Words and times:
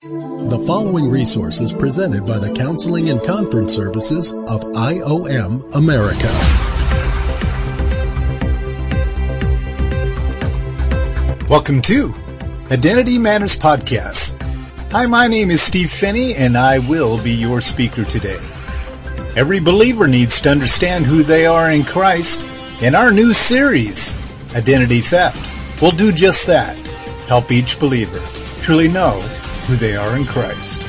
The 0.00 0.62
following 0.64 1.10
resource 1.10 1.60
is 1.60 1.72
presented 1.72 2.24
by 2.24 2.38
the 2.38 2.54
Counseling 2.54 3.10
and 3.10 3.20
Conference 3.20 3.74
Services 3.74 4.32
of 4.32 4.62
IOM 4.62 5.74
America. 5.74 6.28
Welcome 11.50 11.82
to 11.82 12.14
Identity 12.70 13.18
Matters 13.18 13.58
Podcast. 13.58 14.40
Hi, 14.92 15.06
my 15.06 15.26
name 15.26 15.50
is 15.50 15.62
Steve 15.62 15.90
Phinney, 15.90 16.34
and 16.36 16.56
I 16.56 16.78
will 16.78 17.20
be 17.24 17.32
your 17.32 17.60
speaker 17.60 18.04
today. 18.04 18.38
Every 19.34 19.58
believer 19.58 20.06
needs 20.06 20.40
to 20.42 20.50
understand 20.50 21.06
who 21.06 21.24
they 21.24 21.44
are 21.44 21.72
in 21.72 21.82
Christ 21.82 22.40
and 22.80 22.94
our 22.94 23.10
new 23.10 23.34
series, 23.34 24.16
Identity 24.54 25.00
Theft, 25.00 25.82
will 25.82 25.90
do 25.90 26.12
just 26.12 26.46
that. 26.46 26.76
Help 27.26 27.50
each 27.50 27.80
believer 27.80 28.22
truly 28.60 28.88
know 28.88 29.18
who 29.68 29.76
they 29.76 29.96
are 29.96 30.16
in 30.16 30.24
Christ. 30.24 30.82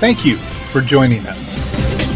Thank 0.00 0.26
you 0.26 0.36
for 0.36 0.80
joining 0.80 1.24
us. 1.28 2.07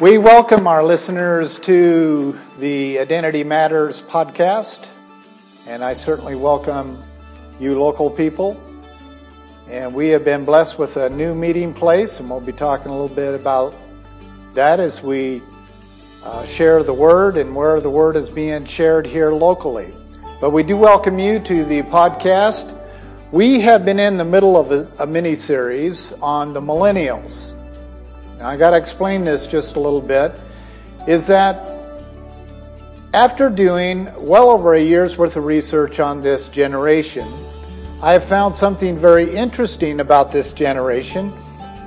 We 0.00 0.16
welcome 0.16 0.68
our 0.68 0.84
listeners 0.84 1.58
to 1.58 2.38
the 2.60 3.00
Identity 3.00 3.42
Matters 3.42 4.00
podcast, 4.00 4.92
and 5.66 5.82
I 5.82 5.94
certainly 5.94 6.36
welcome 6.36 7.02
you 7.58 7.80
local 7.80 8.08
people. 8.08 8.62
And 9.68 9.92
we 9.92 10.10
have 10.10 10.24
been 10.24 10.44
blessed 10.44 10.78
with 10.78 10.96
a 10.98 11.10
new 11.10 11.34
meeting 11.34 11.74
place, 11.74 12.20
and 12.20 12.30
we'll 12.30 12.38
be 12.38 12.52
talking 12.52 12.86
a 12.86 12.92
little 12.92 13.08
bit 13.08 13.34
about 13.34 13.74
that 14.54 14.78
as 14.78 15.02
we 15.02 15.42
uh, 16.22 16.46
share 16.46 16.84
the 16.84 16.94
word 16.94 17.36
and 17.36 17.56
where 17.56 17.80
the 17.80 17.90
word 17.90 18.14
is 18.14 18.28
being 18.28 18.66
shared 18.66 19.04
here 19.04 19.32
locally. 19.32 19.92
But 20.40 20.50
we 20.50 20.62
do 20.62 20.76
welcome 20.76 21.18
you 21.18 21.40
to 21.40 21.64
the 21.64 21.82
podcast. 21.82 22.72
We 23.32 23.58
have 23.62 23.84
been 23.84 23.98
in 23.98 24.16
the 24.16 24.24
middle 24.24 24.56
of 24.56 24.70
a, 24.70 24.88
a 25.00 25.06
mini 25.08 25.34
series 25.34 26.12
on 26.22 26.52
the 26.52 26.60
millennials. 26.60 27.57
I 28.42 28.56
got 28.56 28.70
to 28.70 28.76
explain 28.76 29.24
this 29.24 29.46
just 29.46 29.76
a 29.76 29.80
little 29.80 30.00
bit. 30.00 30.32
Is 31.06 31.26
that 31.26 31.66
after 33.14 33.50
doing 33.50 34.08
well 34.16 34.50
over 34.50 34.74
a 34.74 34.80
year's 34.80 35.16
worth 35.18 35.36
of 35.36 35.44
research 35.44 35.98
on 35.98 36.20
this 36.20 36.48
generation, 36.48 37.26
I 38.00 38.12
have 38.12 38.22
found 38.22 38.54
something 38.54 38.96
very 38.96 39.28
interesting 39.34 40.00
about 40.00 40.30
this 40.30 40.52
generation. 40.52 41.32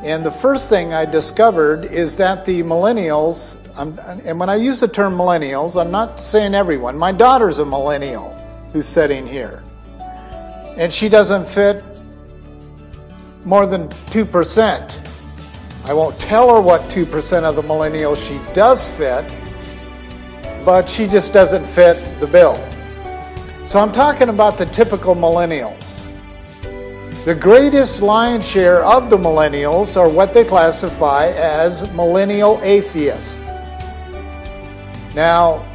And 0.04 0.26
the 0.26 0.32
first 0.32 0.68
thing 0.68 0.94
I 0.94 1.06
discovered 1.06 1.86
is 1.86 2.18
that 2.18 2.46
the 2.46 2.64
millennials, 2.64 3.58
and 3.78 4.40
when 4.40 4.50
I 4.50 4.56
use 4.56 4.80
the 4.80 4.88
term 4.88 5.16
millennials, 5.16 5.80
I'm 5.80 5.92
not 5.92 6.20
saying 6.20 6.56
everyone. 6.56 6.98
My 6.98 7.12
daughter's 7.12 7.60
a 7.60 7.66
millennial 7.66 8.32
who's 8.74 8.88
sitting 8.88 9.26
here. 9.26 9.64
And 10.76 10.92
she 10.92 11.08
doesn't 11.08 11.48
fit 11.48 11.84
more 13.46 13.68
than 13.68 13.88
2% 13.88 15.01
I 15.86 15.94
won't 15.94 16.20
tell 16.20 16.54
her 16.54 16.62
what 16.62 16.82
2% 16.84 17.44
of 17.44 17.56
the 17.56 17.64
millennials 17.64 18.26
she 18.26 18.40
does 18.54 18.90
fit, 18.98 19.26
but 20.64 20.88
she 20.88 21.08
just 21.08 21.34
doesn't 21.34 21.66
fit 21.68 21.98
the 22.20 22.28
bill. 22.28 22.56
So 23.66 23.80
I'm 23.80 23.92
talking 23.92 24.30
about 24.30 24.58
the 24.58 24.66
typical 24.66 25.16
millennials. 25.16 26.14
The 27.26 27.36
greatest 27.36 28.02
lion's 28.02 28.48
share 28.48 28.84
of 28.84 29.10
the 29.10 29.18
millennials 29.18 29.96
are 29.96 30.10
what 30.10 30.34
they 30.34 30.44
classify 30.44 31.28
as 31.28 31.90
millennial 31.94 32.60
atheists. 32.64 33.42
Now, 35.14 35.66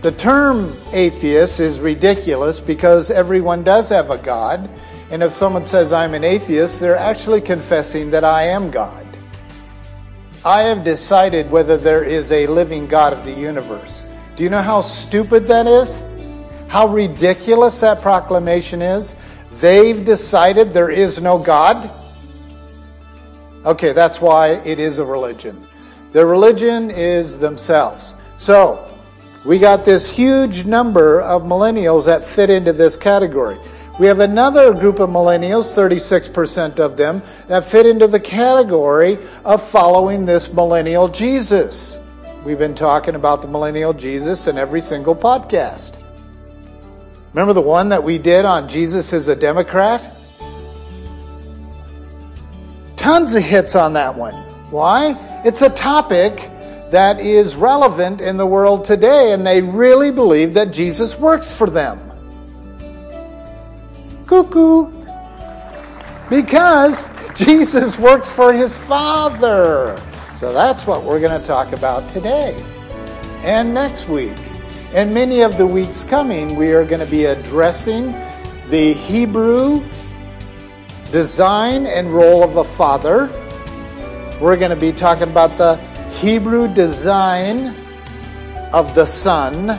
the 0.00 0.12
term 0.12 0.76
atheist 0.92 1.60
is 1.60 1.80
ridiculous 1.80 2.60
because 2.60 3.10
everyone 3.10 3.62
does 3.62 3.88
have 3.90 4.10
a 4.10 4.18
God. 4.18 4.68
And 5.10 5.22
if 5.22 5.32
someone 5.32 5.66
says 5.66 5.92
I'm 5.92 6.14
an 6.14 6.24
atheist, 6.24 6.80
they're 6.80 6.96
actually 6.96 7.40
confessing 7.40 8.10
that 8.10 8.24
I 8.24 8.44
am 8.44 8.70
God. 8.70 8.99
I 10.44 10.62
have 10.62 10.84
decided 10.84 11.50
whether 11.50 11.76
there 11.76 12.02
is 12.02 12.32
a 12.32 12.46
living 12.46 12.86
God 12.86 13.12
of 13.12 13.26
the 13.26 13.32
universe. 13.32 14.06
Do 14.36 14.42
you 14.42 14.48
know 14.48 14.62
how 14.62 14.80
stupid 14.80 15.46
that 15.48 15.66
is? 15.66 16.06
How 16.68 16.86
ridiculous 16.88 17.78
that 17.80 18.00
proclamation 18.00 18.80
is? 18.80 19.16
They've 19.54 20.02
decided 20.02 20.72
there 20.72 20.90
is 20.90 21.20
no 21.20 21.36
God? 21.36 21.90
Okay, 23.66 23.92
that's 23.92 24.22
why 24.22 24.52
it 24.64 24.78
is 24.78 24.98
a 24.98 25.04
religion. 25.04 25.62
Their 26.12 26.26
religion 26.26 26.90
is 26.90 27.38
themselves. 27.38 28.14
So, 28.38 28.88
we 29.44 29.58
got 29.58 29.84
this 29.84 30.08
huge 30.08 30.64
number 30.64 31.20
of 31.20 31.42
millennials 31.42 32.06
that 32.06 32.24
fit 32.24 32.48
into 32.48 32.72
this 32.72 32.96
category. 32.96 33.58
We 34.00 34.06
have 34.06 34.20
another 34.20 34.72
group 34.72 34.98
of 34.98 35.10
millennials, 35.10 35.76
36% 35.76 36.78
of 36.78 36.96
them, 36.96 37.20
that 37.48 37.66
fit 37.66 37.84
into 37.84 38.06
the 38.06 38.18
category 38.18 39.18
of 39.44 39.62
following 39.62 40.24
this 40.24 40.54
millennial 40.54 41.06
Jesus. 41.06 42.00
We've 42.42 42.56
been 42.56 42.74
talking 42.74 43.14
about 43.14 43.42
the 43.42 43.48
millennial 43.48 43.92
Jesus 43.92 44.46
in 44.46 44.56
every 44.56 44.80
single 44.80 45.14
podcast. 45.14 46.02
Remember 47.34 47.52
the 47.52 47.60
one 47.60 47.90
that 47.90 48.02
we 48.02 48.16
did 48.16 48.46
on 48.46 48.70
Jesus 48.70 49.12
is 49.12 49.28
a 49.28 49.36
Democrat? 49.36 50.16
Tons 52.96 53.34
of 53.34 53.42
hits 53.42 53.76
on 53.76 53.92
that 53.92 54.14
one. 54.14 54.32
Why? 54.70 55.14
It's 55.44 55.60
a 55.60 55.68
topic 55.68 56.38
that 56.90 57.20
is 57.20 57.54
relevant 57.54 58.22
in 58.22 58.38
the 58.38 58.46
world 58.46 58.82
today, 58.82 59.34
and 59.34 59.46
they 59.46 59.60
really 59.60 60.10
believe 60.10 60.54
that 60.54 60.70
Jesus 60.70 61.18
works 61.18 61.54
for 61.54 61.68
them. 61.68 62.09
Cuckoo. 64.30 64.86
Because 66.30 67.10
Jesus 67.34 67.98
works 67.98 68.30
for 68.30 68.52
his 68.52 68.76
Father. 68.76 70.00
So 70.36 70.52
that's 70.52 70.86
what 70.86 71.02
we're 71.02 71.18
going 71.18 71.38
to 71.38 71.44
talk 71.44 71.72
about 71.72 72.08
today 72.08 72.54
and 73.42 73.74
next 73.74 74.08
week. 74.08 74.36
And 74.94 75.12
many 75.12 75.40
of 75.40 75.58
the 75.58 75.66
weeks 75.66 76.04
coming, 76.04 76.54
we 76.54 76.70
are 76.70 76.84
going 76.84 77.04
to 77.04 77.10
be 77.10 77.24
addressing 77.24 78.12
the 78.68 78.92
Hebrew 78.92 79.84
design 81.10 81.86
and 81.86 82.14
role 82.14 82.44
of 82.44 82.56
a 82.56 82.62
father. 82.62 83.26
We're 84.40 84.56
going 84.56 84.70
to 84.70 84.76
be 84.76 84.92
talking 84.92 85.28
about 85.28 85.58
the 85.58 85.74
Hebrew 86.20 86.72
design 86.72 87.74
of 88.72 88.94
the 88.94 89.06
son. 89.06 89.70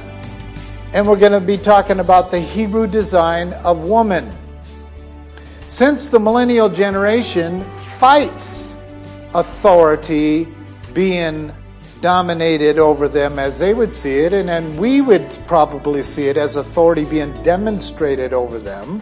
And 0.93 1.07
we're 1.07 1.15
going 1.15 1.31
to 1.31 1.39
be 1.39 1.55
talking 1.55 2.01
about 2.01 2.31
the 2.31 2.39
Hebrew 2.41 2.85
design 2.85 3.53
of 3.53 3.85
woman. 3.85 4.29
Since 5.71 6.09
the 6.09 6.19
millennial 6.19 6.67
generation 6.67 7.63
fights 7.97 8.77
authority 9.33 10.49
being 10.93 11.49
dominated 12.01 12.77
over 12.77 13.07
them 13.07 13.39
as 13.39 13.57
they 13.57 13.73
would 13.73 13.89
see 13.89 14.19
it, 14.19 14.33
and 14.33 14.77
we 14.77 14.99
would 14.99 15.39
probably 15.47 16.03
see 16.03 16.27
it 16.27 16.35
as 16.35 16.57
authority 16.57 17.05
being 17.05 17.31
demonstrated 17.41 18.33
over 18.33 18.59
them. 18.59 19.01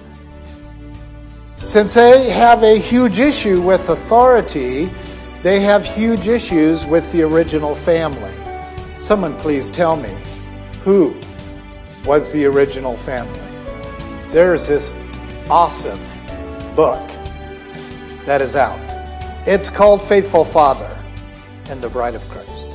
Since 1.66 1.96
they 1.96 2.30
have 2.30 2.62
a 2.62 2.78
huge 2.78 3.18
issue 3.18 3.64
with 3.64 3.90
authority, 3.90 4.92
they 5.42 5.62
have 5.62 5.84
huge 5.84 6.28
issues 6.28 6.86
with 6.86 7.12
the 7.12 7.24
original 7.24 7.74
family. 7.74 8.36
Someone 9.02 9.36
please 9.40 9.72
tell 9.72 9.96
me 9.96 10.16
who 10.84 11.20
was 12.06 12.32
the 12.32 12.46
original 12.46 12.96
family? 12.96 13.42
There's 14.32 14.68
this 14.68 14.92
awesome 15.50 16.00
book 16.80 17.10
that 18.26 18.42
is 18.42 18.56
out. 18.56 18.80
It's 19.46 19.70
called 19.70 20.02
Faithful 20.02 20.46
Father 20.46 20.98
and 21.70 21.82
the 21.82 21.90
Bride 21.90 22.16
of 22.16 22.26
Christ. 22.30 22.70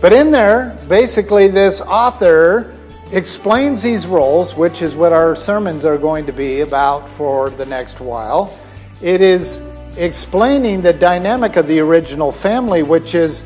But 0.00 0.12
in 0.12 0.32
there, 0.32 0.76
basically, 0.88 1.46
this 1.46 1.80
author 1.80 2.76
explains 3.12 3.82
these 3.82 4.04
roles, 4.04 4.56
which 4.56 4.82
is 4.82 4.96
what 4.96 5.12
our 5.12 5.36
sermons 5.36 5.84
are 5.84 5.96
going 5.96 6.26
to 6.26 6.32
be 6.32 6.62
about 6.62 7.08
for 7.08 7.50
the 7.50 7.64
next 7.66 8.00
while. 8.00 8.58
It 9.00 9.20
is 9.20 9.62
explaining 9.96 10.82
the 10.82 10.92
dynamic 10.92 11.54
of 11.54 11.68
the 11.68 11.78
original 11.78 12.32
family, 12.32 12.82
which 12.82 13.14
is 13.14 13.44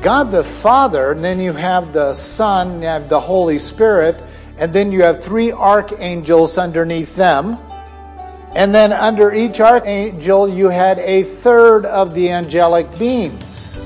God 0.00 0.30
the 0.30 0.44
Father, 0.44 1.10
and 1.10 1.24
then 1.24 1.40
you 1.40 1.52
have 1.54 1.92
the 1.92 2.14
Son, 2.14 2.80
you 2.80 2.86
have 2.86 3.08
the 3.08 3.18
Holy 3.18 3.58
Spirit, 3.58 4.14
and 4.58 4.72
then 4.72 4.92
you 4.92 5.02
have 5.02 5.24
three 5.24 5.50
archangels 5.50 6.56
underneath 6.56 7.16
them 7.16 7.58
and 8.54 8.74
then 8.74 8.92
under 8.92 9.34
each 9.34 9.60
archangel, 9.60 10.48
you 10.48 10.68
had 10.68 10.98
a 11.00 11.24
third 11.24 11.86
of 11.86 12.14
the 12.14 12.30
angelic 12.30 12.86
beings. 12.98 13.76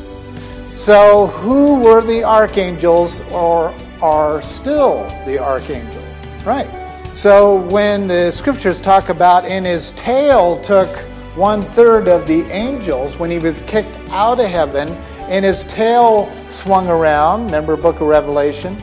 So, 0.73 1.29
who 1.29 1.76
were 1.81 2.03
the 2.03 2.23
archangels 2.23 3.23
or 3.32 3.75
are 4.03 4.43
still 4.43 5.05
the 5.26 5.38
archangel? 5.38 6.03
Right. 6.44 6.69
So, 7.12 7.56
when 7.56 8.06
the 8.06 8.31
scriptures 8.31 8.81
talk 8.81 9.09
about 9.09 9.47
in 9.47 9.65
his 9.65 9.93
tail 9.93 10.61
took 10.61 10.88
one 11.35 11.62
third 11.62 12.06
of 12.06 12.26
the 12.26 12.43
angels, 12.50 13.19
when 13.19 13.31
he 13.31 13.38
was 13.38 13.61
kicked 13.61 13.97
out 14.11 14.38
of 14.38 14.50
heaven 14.50 14.88
and 15.29 15.44
his 15.44 15.65
tail 15.65 16.31
swung 16.50 16.88
around, 16.88 17.47
remember 17.47 17.76
book 17.76 18.00
of 18.00 18.09
Revelation? 18.09 18.76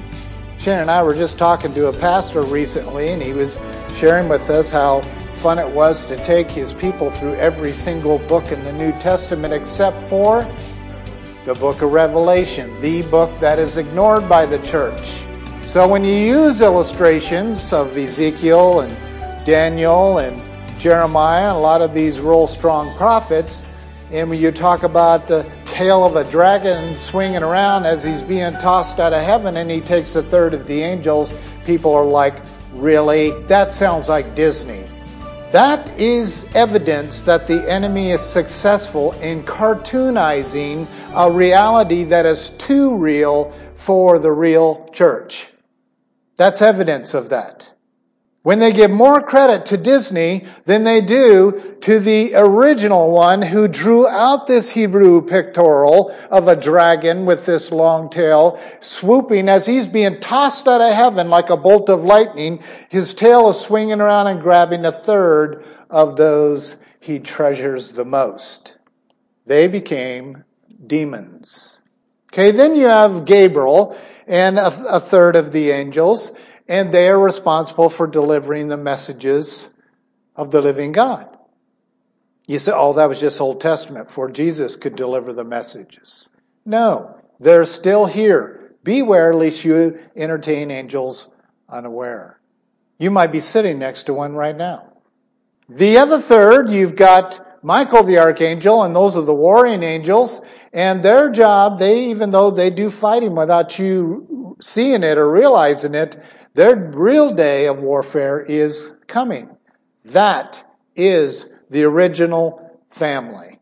Shannon 0.57 0.81
and 0.81 0.91
I 0.91 1.03
were 1.03 1.13
just 1.13 1.37
talking 1.37 1.73
to 1.75 1.87
a 1.87 1.93
pastor 1.93 2.41
recently, 2.41 3.09
and 3.09 3.21
he 3.21 3.33
was 3.33 3.59
sharing 3.93 4.27
with 4.27 4.49
us 4.49 4.71
how 4.71 5.01
fun 5.37 5.59
it 5.59 5.69
was 5.69 6.05
to 6.05 6.15
take 6.17 6.49
his 6.49 6.73
people 6.73 7.11
through 7.11 7.35
every 7.35 7.73
single 7.73 8.19
book 8.19 8.51
in 8.51 8.63
the 8.63 8.73
New 8.73 8.91
Testament 8.93 9.53
except 9.53 10.01
for 10.03 10.47
the 11.45 11.53
book 11.55 11.81
of 11.81 11.91
Revelation, 11.91 12.79
the 12.81 13.03
book 13.03 13.39
that 13.39 13.59
is 13.59 13.77
ignored 13.77 14.27
by 14.27 14.45
the 14.45 14.59
church. 14.59 15.21
So 15.65 15.87
when 15.87 16.03
you 16.03 16.13
use 16.13 16.61
illustrations 16.61 17.73
of 17.73 17.95
Ezekiel 17.97 18.81
and 18.81 19.45
Daniel 19.45 20.19
and 20.19 20.41
Jeremiah, 20.79 21.49
and 21.49 21.57
a 21.57 21.59
lot 21.59 21.81
of 21.81 21.93
these 21.93 22.19
real 22.19 22.47
strong 22.47 22.95
prophets, 22.97 23.63
and 24.11 24.29
when 24.29 24.39
you 24.39 24.51
talk 24.51 24.83
about 24.83 25.27
the 25.27 25.49
tail 25.65 26.05
of 26.05 26.15
a 26.15 26.23
dragon 26.29 26.95
swinging 26.95 27.43
around 27.43 27.85
as 27.85 28.03
he's 28.03 28.21
being 28.21 28.53
tossed 28.53 28.99
out 28.99 29.13
of 29.13 29.21
heaven 29.23 29.57
and 29.57 29.69
he 29.69 29.81
takes 29.81 30.15
a 30.15 30.23
third 30.23 30.53
of 30.53 30.67
the 30.67 30.81
angels, 30.81 31.33
people 31.65 31.93
are 31.93 32.05
like, 32.05 32.35
really? 32.73 33.31
That 33.43 33.71
sounds 33.71 34.07
like 34.07 34.35
Disney. 34.35 34.84
That 35.55 35.97
is 35.97 36.53
evidence 36.53 37.21
that 37.21 37.47
the 37.47 37.71
enemy 37.71 38.11
is 38.11 38.19
successful 38.19 39.13
in 39.21 39.41
cartoonizing 39.43 40.85
a 41.15 41.31
reality 41.31 42.03
that 42.03 42.25
is 42.25 42.49
too 42.49 42.97
real 42.97 43.53
for 43.77 44.19
the 44.19 44.33
real 44.33 44.89
church. 44.91 45.53
That's 46.35 46.61
evidence 46.61 47.13
of 47.13 47.29
that. 47.29 47.71
When 48.45 48.59
they 48.59 48.73
give 48.73 48.91
more 48.91 49.21
credit 49.23 49.65
to 49.65 49.77
Disney 49.77 50.45
than 50.65 50.83
they 50.83 51.01
do 51.01 51.77
to 51.81 51.97
the 51.97 52.33
original 52.35 53.09
one 53.09 53.41
who 53.41 53.67
drew 53.67 54.07
out 54.07 54.45
this 54.45 54.69
Hebrew 54.69 55.23
pictorial 55.23 56.15
of 56.29 56.47
a 56.47 56.55
dragon 56.55 57.25
with 57.25 57.47
this 57.47 57.71
long 57.71 58.07
tail 58.07 58.61
swooping 58.81 59.49
as 59.49 59.65
he's 59.65 59.87
being 59.87 60.19
tossed 60.19 60.67
out 60.67 60.79
of 60.79 60.93
heaven 60.93 61.27
like 61.31 61.49
a 61.49 61.57
bolt 61.57 61.89
of 61.89 62.03
lightning, 62.03 62.61
his 62.89 63.15
tail 63.15 63.49
is 63.49 63.59
swinging 63.59 63.99
around 63.99 64.27
and 64.27 64.43
grabbing 64.43 64.85
a 64.85 64.91
third 64.91 65.65
of 65.89 66.15
those 66.15 66.75
he 66.99 67.17
treasures 67.17 67.93
the 67.93 68.05
most. 68.05 68.77
They 69.47 69.67
became 69.67 70.43
demons. 70.85 71.81
Okay, 72.31 72.51
then 72.51 72.75
you 72.75 72.85
have 72.85 73.25
Gabriel 73.25 73.97
and 74.27 74.59
a, 74.59 74.67
a 74.87 74.99
third 74.99 75.35
of 75.35 75.51
the 75.51 75.71
angels 75.71 76.31
and 76.67 76.91
they 76.91 77.09
are 77.09 77.19
responsible 77.19 77.89
for 77.89 78.07
delivering 78.07 78.67
the 78.67 78.77
messages 78.77 79.69
of 80.35 80.51
the 80.51 80.61
living 80.61 80.91
God. 80.91 81.29
You 82.47 82.59
say, 82.59 82.71
oh, 82.75 82.93
that 82.93 83.09
was 83.09 83.19
just 83.19 83.41
Old 83.41 83.61
Testament, 83.61 84.11
for 84.11 84.29
Jesus 84.29 84.75
could 84.75 84.95
deliver 84.95 85.33
the 85.33 85.43
messages. 85.43 86.29
No, 86.65 87.19
they're 87.39 87.65
still 87.65 88.05
here. 88.05 88.75
Beware 88.83 89.33
lest 89.33 89.65
you 89.65 89.99
entertain 90.15 90.69
angels 90.69 91.27
unaware. 91.67 92.39
You 92.99 93.11
might 93.11 93.31
be 93.31 93.39
sitting 93.39 93.79
next 93.79 94.03
to 94.03 94.13
one 94.13 94.35
right 94.35 94.55
now. 94.55 94.93
The 95.67 95.97
other 95.97 96.19
third, 96.19 96.69
you've 96.69 96.95
got 96.95 97.63
Michael 97.63 98.03
the 98.03 98.19
archangel, 98.19 98.83
and 98.83 98.93
those 98.93 99.17
are 99.17 99.23
the 99.23 99.33
warring 99.33 99.81
angels, 99.81 100.41
and 100.71 101.01
their 101.01 101.31
job, 101.31 101.79
they, 101.79 102.05
even 102.09 102.29
though 102.29 102.51
they 102.51 102.69
do 102.69 102.91
fighting 102.91 103.35
without 103.35 103.79
you 103.79 104.55
seeing 104.61 105.01
it 105.01 105.17
or 105.17 105.31
realizing 105.31 105.95
it, 105.95 106.21
their 106.55 106.75
real 106.75 107.33
day 107.33 107.67
of 107.67 107.79
warfare 107.79 108.41
is 108.41 108.91
coming. 109.07 109.49
That 110.05 110.63
is 110.95 111.47
the 111.69 111.83
original 111.83 112.79
family. 112.89 113.59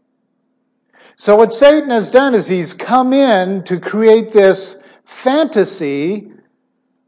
So 1.15 1.35
what 1.35 1.53
Satan 1.53 1.89
has 1.89 2.11
done 2.11 2.35
is 2.35 2.47
he's 2.47 2.73
come 2.73 3.11
in 3.11 3.63
to 3.63 3.79
create 3.79 4.31
this 4.31 4.77
fantasy 5.05 6.31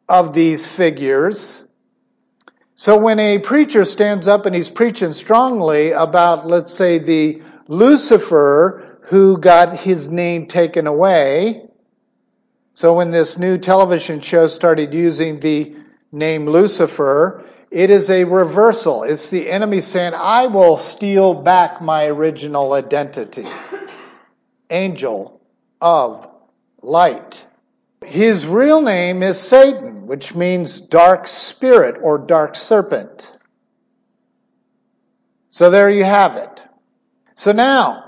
of 0.10 0.34
these 0.34 0.68
figures. 0.68 1.66
So 2.74 2.98
when 2.98 3.20
a 3.20 3.38
preacher 3.40 3.86
stands 3.86 4.28
up 4.28 4.46
and 4.48 4.56
he's 4.56 4.70
preaching 4.70 5.12
strongly 5.12 5.92
about, 5.92 6.48
let's 6.48 6.74
say, 6.74 6.98
the 6.98 7.42
Lucifer 7.68 9.00
who 9.04 9.38
got 9.38 9.78
his 9.80 10.10
name 10.10 10.48
taken 10.48 10.88
away, 10.88 11.65
so 12.76 12.94
when 12.94 13.10
this 13.10 13.38
new 13.38 13.58
television 13.58 14.20
show 14.20 14.48
started 14.48 14.94
using 14.94 15.40
the 15.40 15.78
name 16.12 16.46
Lucifer, 16.46 17.46
it 17.72 17.90
is 17.90 18.10
a 18.10 18.26
reversal. 18.26 19.04
It's 19.04 19.30
the 19.30 19.50
enemy 19.50 19.80
saying, 19.80 20.14
I 20.14 20.48
will 20.48 20.76
steal 20.76 21.34
back 21.34 21.82
my 21.82 22.08
original 22.08 22.74
identity. 22.74 23.46
Angel 24.70 25.40
of 25.80 26.28
light. 26.82 27.46
His 28.04 28.46
real 28.46 28.82
name 28.82 29.24
is 29.24 29.40
Satan, 29.40 30.06
which 30.06 30.36
means 30.36 30.82
dark 30.82 31.28
spirit 31.28 31.96
or 32.04 32.18
dark 32.18 32.58
serpent. 32.58 33.38
So 35.50 35.70
there 35.70 35.90
you 35.90 36.04
have 36.04 36.36
it. 36.36 36.66
So 37.36 37.54
now, 37.54 38.05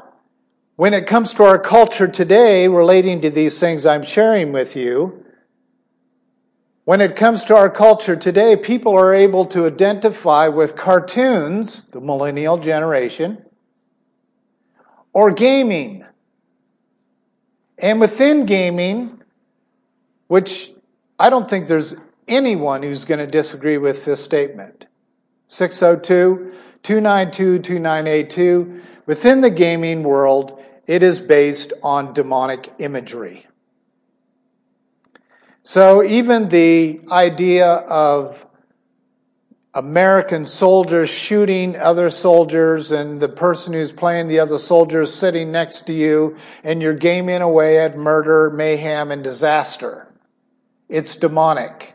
when 0.78 0.94
it 0.94 1.08
comes 1.08 1.34
to 1.34 1.44
our 1.44 1.58
culture 1.58 2.08
today 2.08 2.68
relating 2.68 3.22
to 3.22 3.32
these 3.32 3.60
things 3.60 3.86
I'm 3.86 4.04
sharing 4.04 4.52
with 4.52 4.76
you, 4.76 5.26
when 6.86 7.02
it 7.02 7.16
comes 7.16 7.46
to 7.46 7.56
our 7.56 7.70
culture 7.70 8.16
today, 8.16 8.56
people 8.56 8.96
are 8.96 9.14
able 9.14 9.46
to 9.48 9.66
identify 9.66 10.48
with 10.50 10.76
cartoons, 10.76 11.84
the 11.86 12.00
millennial 12.00 12.60
generation, 12.60 13.44
or 15.14 15.32
gaming. 15.32 16.06
And 17.80 18.00
within 18.00 18.46
gaming, 18.46 19.20
which 20.28 20.72
I 21.18 21.32
don't 21.32 21.50
think 21.50 21.68
there's 21.68 21.96
anyone 22.28 22.84
who's 22.84 23.04
going 23.04 23.20
to 23.20 23.28
disagree 23.28 23.80
with 23.80 24.06
this 24.06 24.24
statement. 24.24 24.86
602 25.48 26.54
292 26.84 27.60
2982. 27.64 28.82
Within 29.08 29.42
the 29.42 29.50
gaming 29.50 30.04
world, 30.04 30.57
it 30.88 31.04
is 31.04 31.22
based 31.22 31.74
on 31.84 32.14
demonic 32.14 32.74
imagery. 32.80 33.46
So 35.64 36.02
even 36.02 36.48
the 36.48 37.02
idea 37.12 37.68
of 37.68 38.46
American 39.74 40.46
soldiers 40.46 41.10
shooting 41.10 41.76
other 41.76 42.10
soldiers 42.10 42.92
and 42.92 43.20
the 43.20 43.28
person 43.30 43.74
who's 43.74 43.92
playing 43.92 44.28
the 44.28 44.40
other 44.40 44.58
soldiers 44.58 45.14
sitting 45.14 45.52
next 45.52 45.82
to 45.88 45.94
you 45.94 46.38
and 46.64 46.82
you're 46.82 46.94
gaming 46.96 47.42
away 47.42 47.80
at 47.80 47.98
murder, 47.98 48.50
mayhem, 48.50 49.12
and 49.12 49.24
disaster. 49.24 50.12
It's 50.90 51.18
demonic. 51.18 51.94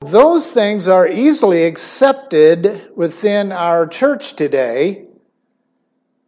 Those 0.00 0.50
things 0.50 0.88
are 0.88 1.06
easily 1.06 1.64
accepted 1.64 2.90
within 2.96 3.52
our 3.52 3.86
church 3.86 4.34
today. 4.34 5.06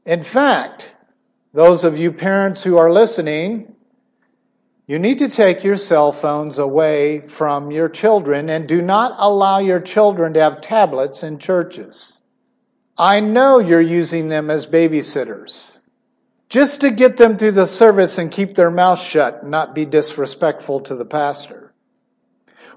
In 0.06 0.22
fact, 0.22 0.93
those 1.54 1.84
of 1.84 1.96
you 1.96 2.10
parents 2.10 2.64
who 2.64 2.76
are 2.78 2.90
listening, 2.90 3.76
you 4.88 4.98
need 4.98 5.20
to 5.20 5.28
take 5.28 5.62
your 5.62 5.76
cell 5.76 6.12
phones 6.12 6.58
away 6.58 7.20
from 7.28 7.70
your 7.70 7.88
children 7.88 8.50
and 8.50 8.68
do 8.68 8.82
not 8.82 9.14
allow 9.18 9.58
your 9.58 9.80
children 9.80 10.34
to 10.34 10.40
have 10.40 10.60
tablets 10.60 11.22
in 11.22 11.38
churches. 11.38 12.20
I 12.98 13.20
know 13.20 13.60
you're 13.60 13.80
using 13.80 14.28
them 14.28 14.50
as 14.50 14.66
babysitters 14.66 15.78
just 16.48 16.80
to 16.80 16.90
get 16.90 17.16
them 17.16 17.36
through 17.36 17.52
the 17.52 17.66
service 17.66 18.18
and 18.18 18.32
keep 18.32 18.54
their 18.54 18.70
mouth 18.70 19.00
shut 19.00 19.42
and 19.42 19.50
not 19.50 19.76
be 19.76 19.84
disrespectful 19.84 20.80
to 20.80 20.96
the 20.96 21.04
pastor. 21.04 21.72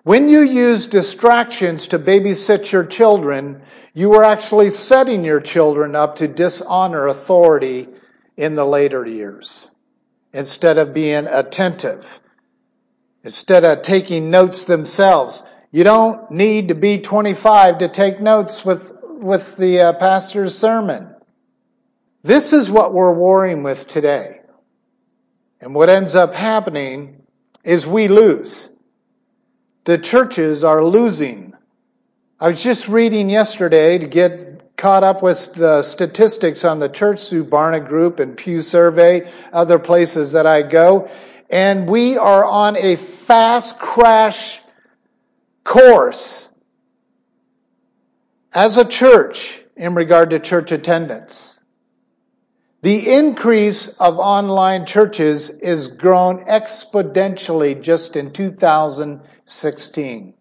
When 0.03 0.29
you 0.29 0.41
use 0.41 0.85
distractions 0.87 1.87
to 1.87 1.99
babysit 1.99 2.71
your 2.71 2.85
children, 2.85 3.63
you 3.93 4.13
are 4.13 4.23
actually 4.23 4.69
setting 4.69 5.25
your 5.25 5.41
children 5.41 5.95
up 5.95 6.15
to 6.17 6.27
dishonor 6.27 7.07
authority 7.07 7.89
in 8.37 8.55
the 8.55 8.65
later 8.65 9.05
years 9.05 9.71
instead 10.31 10.77
of 10.77 10.93
being 10.93 11.25
attentive, 11.27 12.19
instead 13.23 13.65
of 13.65 13.81
taking 13.81 14.29
notes 14.29 14.65
themselves. 14.65 15.43
You 15.71 15.83
don't 15.83 16.29
need 16.31 16.69
to 16.69 16.75
be 16.75 16.99
25 16.99 17.79
to 17.79 17.89
take 17.89 18.21
notes 18.21 18.63
with, 18.63 18.91
with 19.03 19.57
the 19.57 19.81
uh, 19.81 19.93
pastor's 19.93 20.57
sermon. 20.57 21.13
This 22.23 22.53
is 22.53 22.69
what 22.69 22.93
we're 22.93 23.13
warring 23.13 23.63
with 23.63 23.87
today. 23.87 24.41
And 25.59 25.73
what 25.73 25.89
ends 25.89 26.13
up 26.13 26.33
happening 26.33 27.23
is 27.63 27.87
we 27.87 28.07
lose. 28.07 28.69
The 29.85 29.97
churches 29.97 30.63
are 30.63 30.83
losing. 30.83 31.53
I 32.39 32.49
was 32.49 32.61
just 32.61 32.87
reading 32.87 33.29
yesterday 33.29 33.97
to 33.97 34.05
get 34.05 34.46
caught 34.77 35.03
up 35.03 35.21
with 35.23 35.55
the 35.55 35.81
statistics 35.81 36.63
on 36.63 36.79
the 36.79 36.87
church 36.87 37.29
through 37.29 37.45
Barna 37.45 37.85
Group 37.85 38.19
and 38.19 38.37
Pew 38.37 38.61
Survey, 38.61 39.29
other 39.51 39.79
places 39.79 40.31
that 40.33 40.45
I 40.45 40.61
go. 40.61 41.09
And 41.49 41.89
we 41.89 42.15
are 42.17 42.45
on 42.45 42.77
a 42.77 42.95
fast 42.95 43.79
crash 43.79 44.61
course 45.63 46.51
as 48.53 48.77
a 48.77 48.85
church 48.85 49.63
in 49.75 49.95
regard 49.95 50.29
to 50.29 50.37
church 50.39 50.71
attendance. 50.71 51.57
The 52.83 53.15
increase 53.15 53.87
of 53.87 54.19
online 54.19 54.85
churches 54.85 55.49
is 55.49 55.87
grown 55.87 56.45
exponentially 56.45 57.81
just 57.81 58.15
in 58.15 58.31
2016 58.31 60.33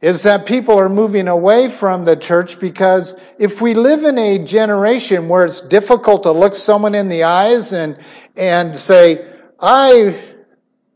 is 0.00 0.22
that 0.22 0.46
people 0.46 0.78
are 0.78 0.88
moving 0.88 1.26
away 1.26 1.68
from 1.68 2.04
the 2.04 2.16
church 2.16 2.60
because 2.60 3.18
if 3.38 3.60
we 3.60 3.74
live 3.74 4.04
in 4.04 4.16
a 4.16 4.38
generation 4.38 5.28
where 5.28 5.44
it's 5.44 5.60
difficult 5.60 6.22
to 6.22 6.30
look 6.30 6.54
someone 6.54 6.94
in 6.94 7.08
the 7.08 7.24
eyes 7.24 7.72
and, 7.72 7.98
and 8.36 8.76
say, 8.76 9.28
I 9.58 10.22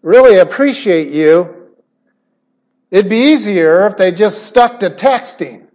really 0.02 0.38
appreciate 0.38 1.12
you, 1.12 1.73
it'd 2.90 3.11
be 3.11 3.32
easier 3.32 3.87
if 3.88 3.97
they 3.97 4.12
just 4.12 4.44
stuck 4.44 4.80
to 4.80 4.90
texting. 4.90 5.66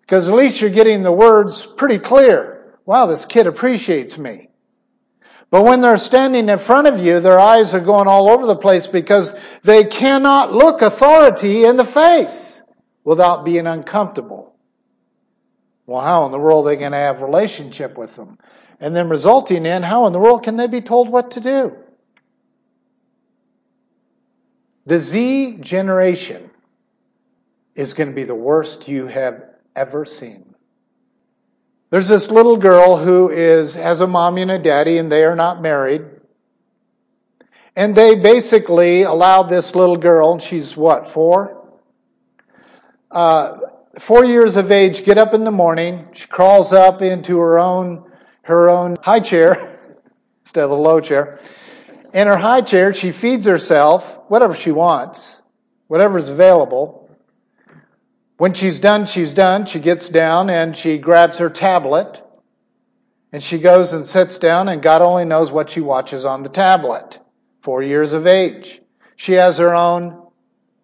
Because 0.00 0.28
at 0.28 0.34
least 0.34 0.60
you're 0.60 0.70
getting 0.70 1.02
the 1.02 1.12
words 1.12 1.66
pretty 1.66 1.98
clear. 1.98 2.78
Wow, 2.86 3.06
this 3.06 3.26
kid 3.26 3.46
appreciates 3.46 4.16
me. 4.16 4.48
But 5.52 5.66
when 5.66 5.82
they're 5.82 5.98
standing 5.98 6.48
in 6.48 6.58
front 6.58 6.86
of 6.86 6.98
you, 6.98 7.20
their 7.20 7.38
eyes 7.38 7.74
are 7.74 7.80
going 7.80 8.08
all 8.08 8.30
over 8.30 8.46
the 8.46 8.56
place 8.56 8.86
because 8.86 9.38
they 9.60 9.84
cannot 9.84 10.54
look 10.54 10.80
authority 10.80 11.66
in 11.66 11.76
the 11.76 11.84
face 11.84 12.64
without 13.04 13.44
being 13.44 13.66
uncomfortable. 13.66 14.56
Well, 15.84 16.00
how 16.00 16.24
in 16.24 16.32
the 16.32 16.38
world 16.38 16.66
are 16.66 16.70
they 16.70 16.76
going 16.76 16.92
to 16.92 16.96
have 16.96 17.20
relationship 17.20 17.98
with 17.98 18.16
them? 18.16 18.38
And 18.80 18.96
then 18.96 19.10
resulting 19.10 19.66
in 19.66 19.82
how 19.82 20.06
in 20.06 20.14
the 20.14 20.18
world 20.18 20.42
can 20.42 20.56
they 20.56 20.68
be 20.68 20.80
told 20.80 21.10
what 21.10 21.32
to 21.32 21.40
do? 21.40 21.76
The 24.86 24.98
Z 24.98 25.58
generation 25.60 26.48
is 27.74 27.92
going 27.92 28.08
to 28.08 28.14
be 28.14 28.24
the 28.24 28.34
worst 28.34 28.88
you 28.88 29.06
have 29.06 29.44
ever 29.76 30.06
seen. 30.06 30.51
There's 31.92 32.08
this 32.08 32.30
little 32.30 32.56
girl 32.56 32.96
who 32.96 33.28
is 33.28 33.74
has 33.74 34.00
a 34.00 34.06
mommy 34.06 34.40
and 34.40 34.50
a 34.50 34.58
daddy, 34.58 34.96
and 34.96 35.12
they 35.12 35.24
are 35.24 35.36
not 35.36 35.60
married. 35.60 36.00
And 37.76 37.94
they 37.94 38.14
basically 38.14 39.02
allowed 39.02 39.50
this 39.50 39.74
little 39.74 39.98
girl, 39.98 40.38
she's 40.38 40.74
what, 40.74 41.06
four? 41.06 41.70
Uh, 43.10 43.58
four 44.00 44.24
years 44.24 44.56
of 44.56 44.72
age, 44.72 45.04
get 45.04 45.18
up 45.18 45.34
in 45.34 45.44
the 45.44 45.50
morning. 45.50 46.08
She 46.14 46.26
crawls 46.28 46.72
up 46.72 47.02
into 47.02 47.38
her 47.40 47.58
own, 47.58 48.10
her 48.40 48.70
own 48.70 48.96
high 49.02 49.20
chair 49.20 49.78
instead 50.44 50.64
of 50.64 50.70
the 50.70 50.78
low 50.78 50.98
chair. 50.98 51.40
In 52.14 52.26
her 52.26 52.38
high 52.38 52.62
chair, 52.62 52.94
she 52.94 53.12
feeds 53.12 53.44
herself 53.44 54.18
whatever 54.28 54.54
she 54.54 54.70
wants, 54.70 55.42
whatever's 55.88 56.30
available. 56.30 57.01
When 58.42 58.54
she's 58.54 58.80
done, 58.80 59.06
she's 59.06 59.34
done. 59.34 59.66
She 59.66 59.78
gets 59.78 60.08
down 60.08 60.50
and 60.50 60.76
she 60.76 60.98
grabs 60.98 61.38
her 61.38 61.48
tablet 61.48 62.20
and 63.32 63.40
she 63.40 63.60
goes 63.60 63.92
and 63.92 64.04
sits 64.04 64.36
down, 64.36 64.68
and 64.68 64.82
God 64.82 65.00
only 65.00 65.24
knows 65.24 65.52
what 65.52 65.70
she 65.70 65.80
watches 65.80 66.24
on 66.24 66.42
the 66.42 66.48
tablet. 66.48 67.20
Four 67.60 67.82
years 67.82 68.14
of 68.14 68.26
age. 68.26 68.80
She 69.14 69.34
has 69.34 69.58
her 69.58 69.72
own 69.72 70.26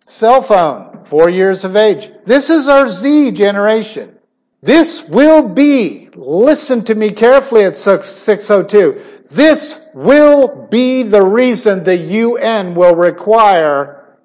cell 0.07 0.41
phone. 0.41 1.05
Four 1.07 1.31
years 1.31 1.65
of 1.65 1.75
age. 1.75 2.13
This 2.25 2.49
is 2.49 2.69
our 2.69 2.89
Z 2.89 3.33
generation. 3.33 4.17
This 4.63 5.03
will 5.09 5.49
be, 5.49 6.11
listen 6.15 6.85
to 6.85 6.95
me 6.95 7.11
carefully 7.11 7.65
at 7.65 7.75
602. 7.75 9.03
This 9.31 9.85
will 9.95 10.69
be 10.71 11.03
the 11.03 11.23
reason 11.23 11.83
the 11.83 11.97
UN 11.97 12.77
will 12.77 12.95
require 12.95 14.17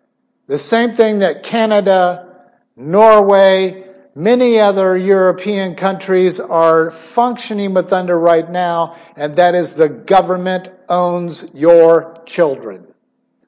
the 0.45 0.59
same 0.59 0.93
thing 0.93 1.17
that 1.17 1.41
Canada 1.41 2.32
Norway, 2.75 3.83
many 4.15 4.59
other 4.59 4.97
European 4.97 5.75
countries 5.75 6.39
are 6.39 6.91
functioning 6.91 7.73
with 7.73 7.93
under 7.93 8.19
right 8.19 8.49
now, 8.49 8.95
and 9.15 9.35
that 9.35 9.55
is 9.55 9.75
the 9.75 9.89
government 9.89 10.69
owns 10.89 11.45
your 11.53 12.21
children. 12.25 12.87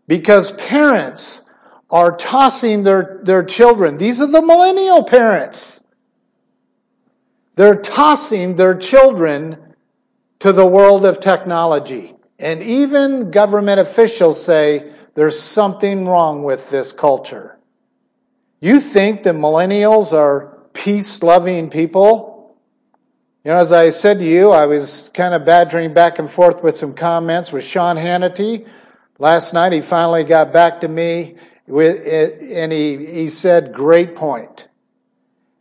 Because 0.08 0.52
parents 0.52 1.42
are 1.90 2.16
tossing 2.16 2.84
their, 2.84 3.20
their 3.24 3.44
children. 3.44 3.98
These 3.98 4.20
are 4.22 4.28
the 4.28 4.42
millennial 4.42 5.04
parents. 5.04 5.84
They're 7.56 7.80
tossing 7.82 8.56
their 8.56 8.76
children 8.76 9.76
to 10.40 10.52
the 10.52 10.66
world 10.66 11.06
of 11.06 11.20
technology. 11.20 12.14
And 12.38 12.62
even 12.62 13.32
government 13.32 13.80
officials 13.80 14.44
say 14.44 14.92
there's 15.14 15.40
something 15.40 16.06
wrong 16.06 16.44
with 16.44 16.70
this 16.70 16.92
culture. 16.92 17.55
You 18.60 18.80
think 18.80 19.24
that 19.24 19.36
millennials 19.36 20.14
are 20.14 20.58
peace 20.74 21.22
loving 21.22 21.70
people? 21.70 22.58
You 23.44 23.52
know, 23.52 23.58
as 23.58 23.72
I 23.72 23.90
said 23.90 24.20
to 24.20 24.26
you, 24.26 24.52
I 24.52 24.66
was 24.66 25.12
kind 25.14 25.34
of 25.34 25.46
badgering 25.46 25.94
back 25.94 26.20
and 26.20 26.32
forth 26.32 26.64
with 26.64 26.76
some 26.76 26.94
comments 26.96 27.52
with 27.52 27.64
Sean 27.64 27.96
Hannity. 27.96 28.68
Last 29.20 29.54
night 29.54 29.72
he 29.72 29.82
finally 29.82 30.24
got 30.24 30.52
back 30.52 30.82
to 30.82 30.88
me 30.88 31.36
with, 31.68 32.02
and 32.42 32.72
he, 32.72 33.06
he 33.06 33.30
said, 33.30 33.74
great 33.74 34.16
point. 34.16 34.68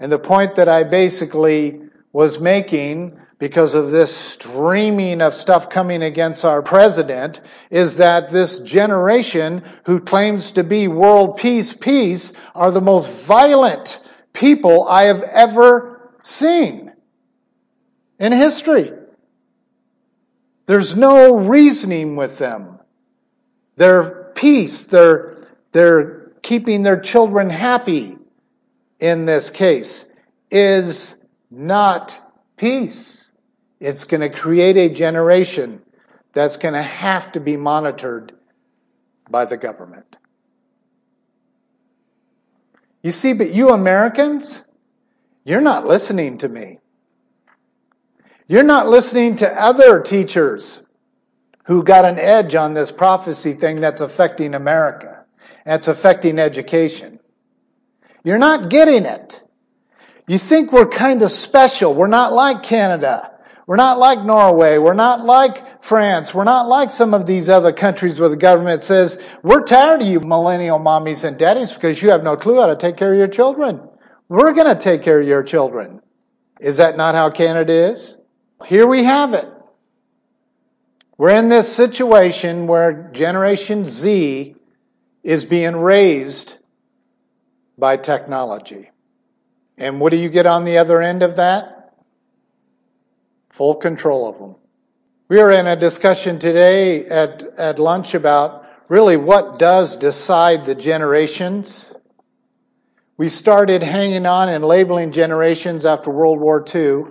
And 0.01 0.11
the 0.11 0.19
point 0.19 0.55
that 0.55 0.69
I 0.69 0.85
basically 0.85 1.83
was 2.13 2.41
making 2.41 3.19
because 3.45 3.75
of 3.75 3.91
this 3.91 4.17
streaming 4.17 5.21
of 5.21 5.35
stuff 5.35 5.69
coming 5.69 6.03
against 6.03 6.47
our 6.47 6.63
president 6.63 7.43
is 7.69 7.99
that 7.99 8.33
this 8.33 8.59
generation 8.61 9.63
who 9.85 10.01
claims 10.01 10.53
to 10.53 10.65
be 10.65 10.89
world 10.89 11.37
peace, 11.37 11.75
peace, 11.75 12.33
are 12.55 12.71
the 12.71 12.81
most 12.81 13.11
violent 13.11 14.01
people 14.33 14.89
I 14.89 15.03
have 15.03 15.23
ever 15.25 16.11
seen 16.23 16.91
in 18.19 18.33
history. 18.33 18.91
There's 20.65 20.97
no 20.97 21.37
reasoning 21.37 22.17
with 22.17 22.39
them. 22.39 22.81
Their 23.77 24.33
peace, 24.35 24.85
they're, 24.85 25.49
they're 25.73 26.31
keeping 26.41 26.83
their 26.83 26.99
children 26.99 27.51
happy 27.51 28.17
in 29.01 29.27
this 29.27 29.51
case, 29.51 30.11
is 30.51 31.19
not 31.51 32.19
peace. 32.57 33.24
It's 33.85 34.05
going 34.05 34.23
to 34.23 34.31
create 34.31 34.79
a 34.79 34.89
generation 34.89 35.83
that's 36.33 36.57
going 36.57 36.73
to 36.73 36.83
have 36.83 37.33
to 37.33 37.41
be 37.41 37.59
monitored 37.59 38.33
by 39.29 39.45
the 39.45 39.59
government. 39.59 40.17
You 43.03 43.13
see, 43.13 43.35
but 43.35 43.53
you 43.53 43.69
Americans, 43.69 44.65
you're 45.45 45.61
not 45.61 45.87
listening 45.87 46.39
to 46.39 46.49
me. 46.49 46.79
You're 48.49 48.63
not 48.63 48.89
listening 48.89 49.37
to 49.37 49.63
other 49.63 50.01
teachers 50.01 50.89
who 51.67 51.85
got 51.85 52.07
an 52.07 52.19
edge 52.19 52.55
on 52.55 52.73
this 52.73 52.91
prophecy 52.91 53.53
thing 53.53 53.83
that's 53.83 54.01
affecting 54.01 54.55
America. 54.55 55.27
That's 55.67 55.89
affecting 55.89 56.39
education. 56.39 57.21
You're 58.23 58.39
not 58.39 58.71
getting 58.71 59.05
it. 59.05 59.43
You 60.27 60.39
think 60.39 60.73
we're 60.73 60.89
kind 60.89 61.21
of 61.21 61.31
special. 61.31 61.95
We're 61.95 62.07
not 62.07 62.33
like 62.33 62.63
Canada. 62.63 63.33
We're 63.67 63.77
not 63.77 63.99
like 63.99 64.23
Norway. 64.23 64.77
We're 64.79 64.95
not 64.95 65.25
like 65.25 65.83
France. 65.83 66.35
We're 66.35 66.45
not 66.45 66.67
like 66.69 66.91
some 66.91 67.15
of 67.15 67.25
these 67.25 67.49
other 67.49 67.73
countries 67.73 68.21
where 68.21 68.29
the 68.29 68.37
government 68.37 68.83
says, 68.83 69.19
we're 69.43 69.65
tired 69.65 70.03
of 70.03 70.09
you 70.09 70.21
millennial 70.21 70.79
mommies 70.79 71.25
and 71.25 71.39
daddies 71.39 71.73
because 71.73 72.03
you 72.03 72.11
have 72.11 72.23
no 72.23 72.37
clue 72.37 72.61
how 72.61 72.67
to 72.67 72.77
take 72.77 72.97
care 72.97 73.13
of 73.13 73.19
your 73.19 73.29
children. 73.29 73.81
We're 74.29 74.53
going 74.53 74.75
to 74.75 74.81
take 74.81 75.03
care 75.03 75.21
of 75.21 75.27
your 75.27 75.43
children. 75.43 76.03
Is 76.61 76.77
that 76.77 76.97
not 76.97 77.15
how 77.15 77.31
Canada 77.31 77.93
is? 77.93 78.17
Here 78.67 78.87
we 78.87 79.05
have 79.05 79.33
it. 79.35 79.49
We're 81.17 81.37
in 81.37 81.49
this 81.49 81.75
situation 81.75 82.67
where 82.67 83.11
Generation 83.13 83.87
Z 83.87 84.57
is 85.23 85.45
being 85.47 85.77
raised 85.77 86.59
by 87.79 87.97
technology. 87.97 88.91
And 89.79 90.01
what 90.01 90.13
do 90.13 90.19
you 90.19 90.29
get 90.29 90.47
on 90.47 90.65
the 90.65 90.79
other 90.79 91.01
end 91.01 91.23
of 91.23 91.37
that? 91.37 91.74
Full 93.55 93.77
control 93.77 94.29
of 94.29 94.37
them. 94.37 94.57
We 95.29 95.39
are 95.39 95.53
in 95.53 95.69
a 95.69 95.77
discussion 95.77 96.41
today 96.41 97.07
at, 97.07 97.45
at 97.57 97.79
lunch 97.79 98.15
about 98.15 98.67
really 98.89 99.17
what 99.17 99.61
does 99.61 99.97
decide 99.97 100.67
the 100.67 100.75
generations. 100.75 101.95
We 103.17 103.29
started 103.29 103.81
hanging 103.81 104.27
on 104.27 104.49
and 104.49 104.65
labeling 104.65 105.13
generations 105.13 105.87
after 105.87 106.11
World 106.11 106.41
War 106.41 106.65
II. 106.75 107.05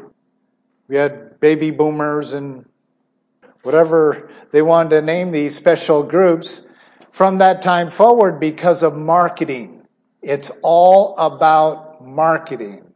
We 0.90 0.98
had 0.98 1.40
baby 1.40 1.72
boomers 1.72 2.34
and 2.34 2.66
whatever 3.62 4.30
they 4.52 4.62
wanted 4.62 4.90
to 4.90 5.02
name 5.02 5.32
these 5.32 5.56
special 5.56 6.04
groups 6.04 6.62
from 7.14 7.38
that 7.38 7.62
time 7.62 7.90
forward 7.90 8.42
because 8.42 8.84
of 8.84 8.98
marketing. 8.98 9.88
It's 10.22 10.52
all 10.62 11.16
about 11.18 12.06
marketing. 12.06 12.93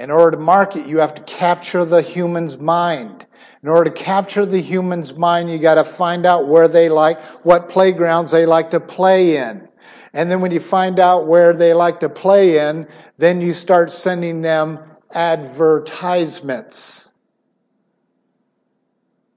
In 0.00 0.10
order 0.10 0.38
to 0.38 0.42
market, 0.42 0.86
you 0.86 0.98
have 0.98 1.14
to 1.14 1.22
capture 1.22 1.84
the 1.84 2.00
human's 2.00 2.58
mind. 2.58 3.26
In 3.62 3.68
order 3.68 3.90
to 3.90 3.96
capture 3.96 4.46
the 4.46 4.60
human's 4.60 5.14
mind, 5.14 5.50
you 5.50 5.58
got 5.58 5.74
to 5.74 5.84
find 5.84 6.24
out 6.24 6.48
where 6.48 6.68
they 6.68 6.88
like, 6.88 7.22
what 7.44 7.68
playgrounds 7.68 8.30
they 8.30 8.46
like 8.46 8.70
to 8.70 8.80
play 8.80 9.36
in. 9.36 9.68
And 10.14 10.30
then 10.30 10.40
when 10.40 10.52
you 10.52 10.60
find 10.60 10.98
out 10.98 11.26
where 11.26 11.52
they 11.52 11.74
like 11.74 12.00
to 12.00 12.08
play 12.08 12.66
in, 12.66 12.88
then 13.18 13.42
you 13.42 13.52
start 13.52 13.92
sending 13.92 14.40
them 14.40 14.78
advertisements. 15.12 17.12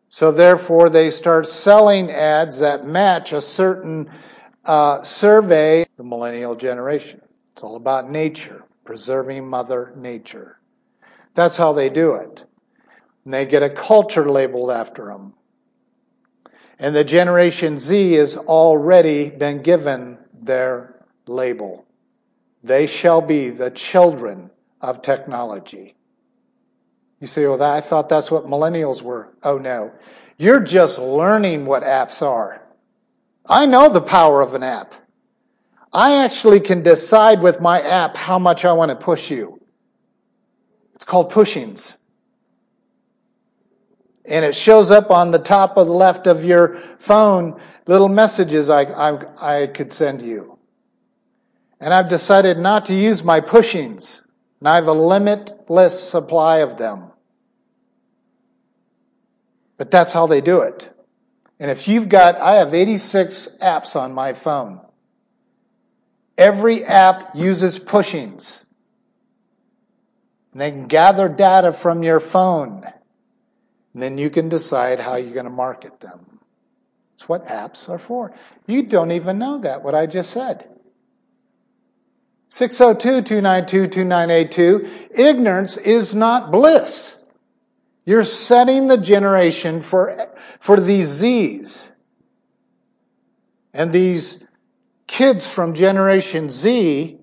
So 0.07 0.31
therefore, 0.31 0.89
they 0.89 1.09
start 1.09 1.45
selling 1.45 2.09
ads 2.09 2.59
that 2.59 2.87
match 2.87 3.33
a 3.33 3.41
certain 3.41 4.09
uh, 4.63 5.01
survey. 5.01 5.85
The 5.97 6.05
millennial 6.05 6.55
generation. 6.55 7.19
It's 7.51 7.63
all 7.63 7.75
about 7.75 8.09
nature, 8.09 8.63
preserving 8.83 9.47
Mother 9.47 9.93
Nature. 9.95 10.59
That's 11.35 11.57
how 11.57 11.73
they 11.73 11.89
do 11.89 12.15
it. 12.15 12.43
And 13.25 13.33
they 13.33 13.45
get 13.45 13.63
a 13.63 13.69
culture 13.69 14.29
labeled 14.29 14.71
after 14.71 15.05
them. 15.05 15.33
And 16.79 16.95
the 16.95 17.03
Generation 17.03 17.77
Z 17.77 18.13
has 18.13 18.35
already 18.37 19.29
been 19.29 19.61
given 19.61 20.17
their 20.33 21.05
label. 21.27 21.85
They 22.63 22.87
shall 22.87 23.21
be 23.21 23.49
the 23.49 23.71
children 23.71 24.49
of 24.81 25.01
technology. 25.01 25.95
You 27.19 27.27
say, 27.27 27.47
well, 27.47 27.61
I 27.63 27.79
thought 27.79 28.09
that's 28.09 28.31
what 28.31 28.47
millennials 28.47 29.01
were. 29.01 29.33
Oh 29.43 29.57
no. 29.57 29.93
You're 30.37 30.59
just 30.59 30.99
learning 30.99 31.65
what 31.65 31.83
apps 31.83 32.21
are. 32.21 32.67
I 33.45 33.65
know 33.65 33.87
the 33.87 34.01
power 34.01 34.41
of 34.41 34.55
an 34.55 34.63
app. 34.63 34.93
I 35.93 36.23
actually 36.23 36.59
can 36.59 36.81
decide 36.81 37.41
with 37.41 37.61
my 37.61 37.79
app 37.81 38.15
how 38.15 38.39
much 38.39 38.65
I 38.65 38.73
want 38.73 38.89
to 38.89 38.95
push 38.95 39.29
you. 39.29 39.61
It's 40.95 41.05
called 41.05 41.31
pushings. 41.31 41.99
And 44.25 44.43
it 44.43 44.55
shows 44.55 44.89
up 44.89 45.11
on 45.11 45.31
the 45.31 45.39
top 45.39 45.77
of 45.77 45.87
the 45.87 45.93
left 45.93 46.27
of 46.27 46.45
your 46.45 46.77
phone, 46.97 47.59
little 47.87 48.09
messages 48.09 48.69
I, 48.69 48.83
I, 48.83 49.63
I 49.63 49.67
could 49.67 49.93
send 49.93 50.21
you. 50.21 50.57
And 51.79 51.93
I've 51.93 52.09
decided 52.09 52.57
not 52.57 52.85
to 52.85 52.93
use 52.93 53.23
my 53.23 53.41
pushings. 53.41 54.27
And 54.61 54.69
I 54.69 54.75
have 54.75 54.87
a 54.87 54.93
limitless 54.93 55.99
supply 56.01 56.59
of 56.59 56.77
them. 56.77 57.11
But 59.77 59.91
that's 59.91 60.13
how 60.13 60.25
they 60.25 60.39
do 60.41 60.61
it. 60.61 60.89
And 61.59 61.69
if 61.69 61.87
you've 61.87 62.09
got, 62.09 62.37
I 62.37 62.53
have 62.55 62.73
86 62.73 63.57
apps 63.61 63.95
on 63.95 64.13
my 64.13 64.33
phone. 64.33 64.82
Every 66.37 66.83
app 66.83 67.35
uses 67.35 67.79
pushings. 67.79 68.65
And 70.51 70.61
they 70.61 70.71
can 70.71 70.87
gather 70.87 71.29
data 71.29 71.73
from 71.73 72.03
your 72.03 72.19
phone. 72.19 72.83
And 73.93 74.01
then 74.01 74.17
you 74.17 74.29
can 74.29 74.49
decide 74.49 74.99
how 74.99 75.15
you're 75.15 75.33
going 75.33 75.45
to 75.45 75.51
market 75.51 75.99
them. 75.99 76.39
It's 77.15 77.29
what 77.29 77.47
apps 77.47 77.89
are 77.89 77.99
for. 77.99 78.33
You 78.67 78.83
don't 78.83 79.11
even 79.11 79.37
know 79.37 79.59
that, 79.59 79.83
what 79.83 79.95
I 79.95 80.07
just 80.07 80.31
said. 80.31 80.67
602-292-2982. 82.49 85.17
Ignorance 85.17 85.77
is 85.77 86.13
not 86.13 86.51
bliss. 86.51 87.23
You're 88.05 88.23
setting 88.23 88.87
the 88.87 88.97
generation 88.97 89.81
for, 89.81 90.27
for 90.59 90.79
these 90.79 91.07
Z's. 91.07 91.91
And 93.73 93.91
these 93.91 94.42
kids 95.07 95.45
from 95.45 95.73
Generation 95.73 96.49
Z 96.49 97.17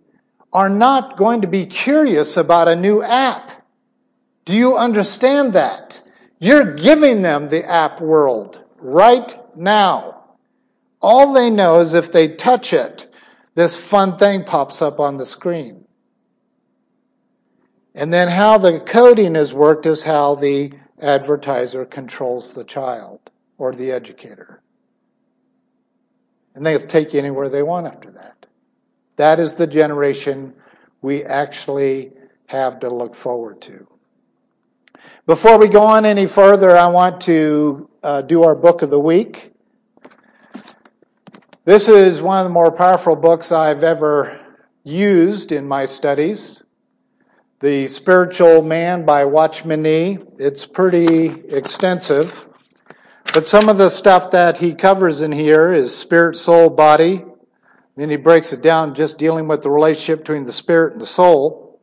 are 0.53 0.69
not 0.69 1.17
going 1.17 1.43
to 1.43 1.49
be 1.49 1.67
curious 1.67 2.37
about 2.37 2.69
a 2.69 2.77
new 2.77 3.03
app. 3.03 3.67
Do 4.45 4.55
you 4.55 4.77
understand 4.77 5.53
that? 5.53 6.03
You're 6.39 6.75
giving 6.75 7.23
them 7.23 7.49
the 7.49 7.65
app 7.65 8.01
world 8.01 8.61
right 8.79 9.37
now. 9.57 10.25
All 11.03 11.33
they 11.33 11.51
know 11.51 11.81
is 11.81 11.95
if 11.95 12.11
they 12.13 12.29
touch 12.29 12.73
it, 12.73 13.07
this 13.55 13.77
fun 13.77 14.17
thing 14.17 14.45
pops 14.45 14.83
up 14.83 15.00
on 15.00 15.17
the 15.17 15.26
screen. 15.26 15.85
And 17.95 18.13
then 18.13 18.28
how 18.28 18.59
the 18.59 18.81
coding 18.81 19.37
is 19.37 19.52
worked 19.52 19.87
is 19.87 20.04
how 20.04 20.37
the 20.37 20.73
advertiser 21.00 21.85
controls 21.85 22.54
the 22.54 22.65
child 22.65 23.21
or 23.59 23.73
the 23.73 23.93
educator. 23.93 24.63
And 26.61 26.67
they'll 26.67 26.79
take 26.79 27.15
you 27.15 27.21
anywhere 27.21 27.49
they 27.49 27.63
want 27.63 27.87
after 27.87 28.11
that. 28.11 28.45
That 29.17 29.41
is 29.41 29.55
the 29.55 29.67
generation 29.67 30.53
we 31.01 31.25
actually 31.25 32.13
have 32.49 32.81
to 32.81 32.91
look 32.91 33.17
forward 33.17 33.63
to. 33.63 33.89
Before 35.25 35.57
we 35.57 35.69
go 35.69 35.81
on 35.81 36.05
any 36.05 36.27
further, 36.27 36.77
I 36.77 36.89
want 36.89 37.23
to 37.23 37.89
uh, 38.03 38.21
do 38.21 38.43
our 38.43 38.55
book 38.55 38.83
of 38.83 38.91
the 38.91 39.01
week. 39.01 39.55
This 41.65 41.89
is 41.89 42.21
one 42.21 42.41
of 42.41 42.45
the 42.45 42.53
more 42.53 42.71
powerful 42.71 43.17
books 43.17 43.53
I've 43.53 43.83
ever 43.83 44.39
used 44.85 45.53
in 45.53 45.67
my 45.67 45.87
studies. 45.87 46.63
The 47.61 47.89
Spiritual 47.89 48.61
Man 48.61 49.07
by 49.07 49.25
Watchman 49.25 49.81
Nee. 49.81 50.19
It's 50.37 50.67
pretty 50.67 51.29
extensive. 51.49 52.50
But 53.32 53.47
some 53.47 53.69
of 53.69 53.78
the 53.78 53.90
stuff 53.90 54.32
that 54.32 54.58
he 54.58 54.75
covers 54.75 55.21
in 55.21 55.30
here 55.30 55.73
is 55.73 55.97
spirit, 55.97 56.36
soul, 56.36 56.69
body. 56.69 57.25
Then 57.95 58.10
he 58.10 58.16
breaks 58.16 58.52
it 58.52 58.60
down 58.60 58.95
just 58.95 59.19
dealing 59.19 59.47
with 59.47 59.62
the 59.62 59.71
relationship 59.71 60.21
between 60.21 60.45
the 60.45 60.52
spirit 60.52 60.95
and 60.95 61.00
the 61.00 61.06
soul. 61.06 61.80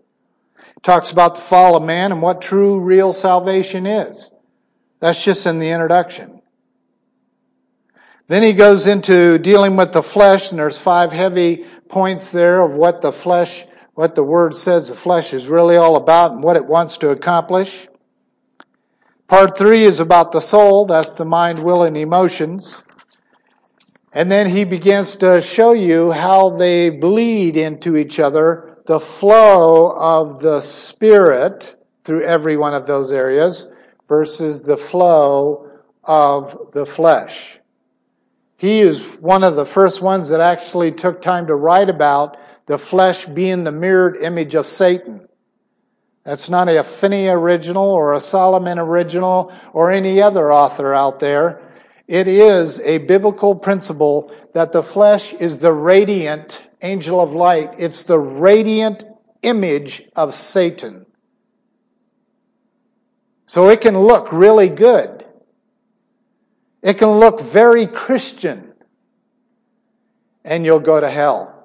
He 0.58 0.82
talks 0.82 1.12
about 1.12 1.36
the 1.36 1.42
fall 1.42 1.78
of 1.78 1.84
man 1.84 2.12
and 2.12 2.22
what 2.22 2.42
true, 2.42 2.82
real 2.82 3.14
salvation 3.14 3.86
is. 3.86 4.34
That's 5.00 5.24
just 5.24 5.46
in 5.46 5.60
the 5.60 5.70
introduction. 5.70 6.42
Then 8.28 8.44
he 8.44 8.52
goes 8.52 8.86
into 8.86 9.38
dealing 9.38 9.78
with 9.78 9.94
the 9.94 10.04
flesh, 10.04 10.52
and 10.52 10.60
there's 10.60 10.78
five 10.78 11.14
heavy 11.14 11.66
points 11.88 12.32
there 12.32 12.62
of 12.62 12.74
what 12.74 13.00
the 13.02 13.14
flesh, 13.14 13.66
what 13.94 14.16
the 14.16 14.24
word 14.24 14.54
says 14.54 14.90
the 14.90 14.96
flesh 14.96 15.34
is 15.34 15.48
really 15.48 15.78
all 15.78 15.96
about 15.96 16.32
and 16.32 16.44
what 16.44 16.58
it 16.58 16.66
wants 16.66 16.98
to 16.98 17.10
accomplish. 17.10 17.88
Part 19.28 19.58
three 19.58 19.84
is 19.84 20.00
about 20.00 20.32
the 20.32 20.40
soul, 20.40 20.86
that's 20.86 21.14
the 21.14 21.26
mind, 21.26 21.62
will, 21.62 21.84
and 21.84 21.98
emotions. 21.98 22.86
And 24.14 24.32
then 24.32 24.50
he 24.50 24.64
begins 24.64 25.18
to 25.18 25.42
show 25.42 25.74
you 25.74 26.12
how 26.12 26.52
they 26.52 26.90
bleed 26.90 27.58
into 27.58 27.98
each 27.98 28.22
other, 28.22 28.78
the 28.86 29.02
flow 29.02 29.92
of 29.98 30.42
the 30.42 30.62
spirit 30.62 31.76
through 32.06 32.24
every 32.24 32.56
one 32.56 32.74
of 32.74 32.88
those 32.88 33.12
areas 33.12 33.68
versus 34.08 34.62
the 34.62 34.78
flow 34.78 35.70
of 36.06 36.72
the 36.72 36.86
flesh. 36.86 37.60
He 38.56 38.80
is 38.80 39.06
one 39.20 39.44
of 39.44 39.58
the 39.58 39.66
first 39.66 40.02
ones 40.02 40.30
that 40.30 40.40
actually 40.40 40.94
took 40.94 41.22
time 41.22 41.48
to 41.48 41.56
write 41.56 41.90
about 41.90 42.38
the 42.66 42.78
flesh 42.78 43.26
being 43.26 43.66
the 43.66 43.74
mirrored 43.74 44.24
image 44.24 44.56
of 44.56 44.66
Satan. 44.66 45.27
That's 46.28 46.50
not 46.50 46.68
a 46.68 46.84
Phinney 46.84 47.30
original 47.30 47.86
or 47.86 48.14
a 48.14 48.20
Solomon 48.20 48.80
original 48.80 49.54
or 49.72 49.94
any 49.94 50.22
other 50.22 50.52
author 50.52 50.94
out 50.94 51.22
there. 51.22 51.62
It 52.06 52.28
is 52.28 52.82
a 52.82 52.98
biblical 52.98 53.56
principle 53.56 54.36
that 54.54 54.74
the 54.74 54.84
flesh 54.84 55.32
is 55.32 55.60
the 55.60 55.72
radiant 55.72 56.68
angel 56.82 57.22
of 57.22 57.32
light. 57.32 57.76
It's 57.80 58.04
the 58.04 58.20
radiant 58.20 59.06
image 59.42 60.04
of 60.18 60.34
Satan. 60.34 61.06
So 63.46 63.70
it 63.70 63.80
can 63.80 63.98
look 63.98 64.34
really 64.34 64.68
good. 64.68 65.26
It 66.82 66.96
can 66.96 67.22
look 67.22 67.40
very 67.40 67.88
Christian, 67.88 68.74
and 70.44 70.66
you'll 70.66 70.82
go 70.82 71.00
to 71.00 71.10
hell. 71.10 71.57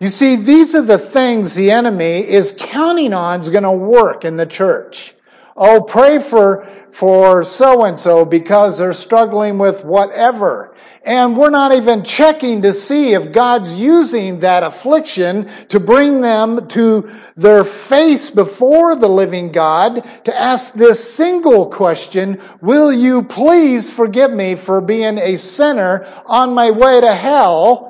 You 0.00 0.08
see, 0.08 0.36
these 0.36 0.74
are 0.74 0.82
the 0.82 0.96
things 0.96 1.54
the 1.54 1.72
enemy 1.72 2.26
is 2.26 2.54
counting 2.56 3.12
on 3.12 3.42
is 3.42 3.50
going 3.50 3.64
to 3.64 3.72
work 3.72 4.24
in 4.24 4.36
the 4.36 4.46
church. 4.46 5.14
Oh, 5.54 5.82
pray 5.82 6.20
for, 6.20 6.64
for 6.90 7.44
so 7.44 7.84
and 7.84 8.00
so 8.00 8.24
because 8.24 8.78
they're 8.78 8.94
struggling 8.94 9.58
with 9.58 9.84
whatever. 9.84 10.74
And 11.04 11.36
we're 11.36 11.50
not 11.50 11.72
even 11.72 12.02
checking 12.02 12.62
to 12.62 12.72
see 12.72 13.12
if 13.12 13.30
God's 13.30 13.74
using 13.74 14.40
that 14.40 14.62
affliction 14.62 15.50
to 15.68 15.78
bring 15.78 16.22
them 16.22 16.66
to 16.68 17.10
their 17.36 17.62
face 17.62 18.30
before 18.30 18.96
the 18.96 19.08
living 19.08 19.52
God 19.52 20.02
to 20.24 20.34
ask 20.34 20.72
this 20.72 21.12
single 21.14 21.68
question, 21.68 22.40
will 22.62 22.90
you 22.90 23.22
please 23.22 23.92
forgive 23.92 24.32
me 24.32 24.54
for 24.54 24.80
being 24.80 25.18
a 25.18 25.36
sinner 25.36 26.06
on 26.24 26.54
my 26.54 26.70
way 26.70 27.02
to 27.02 27.14
hell? 27.14 27.89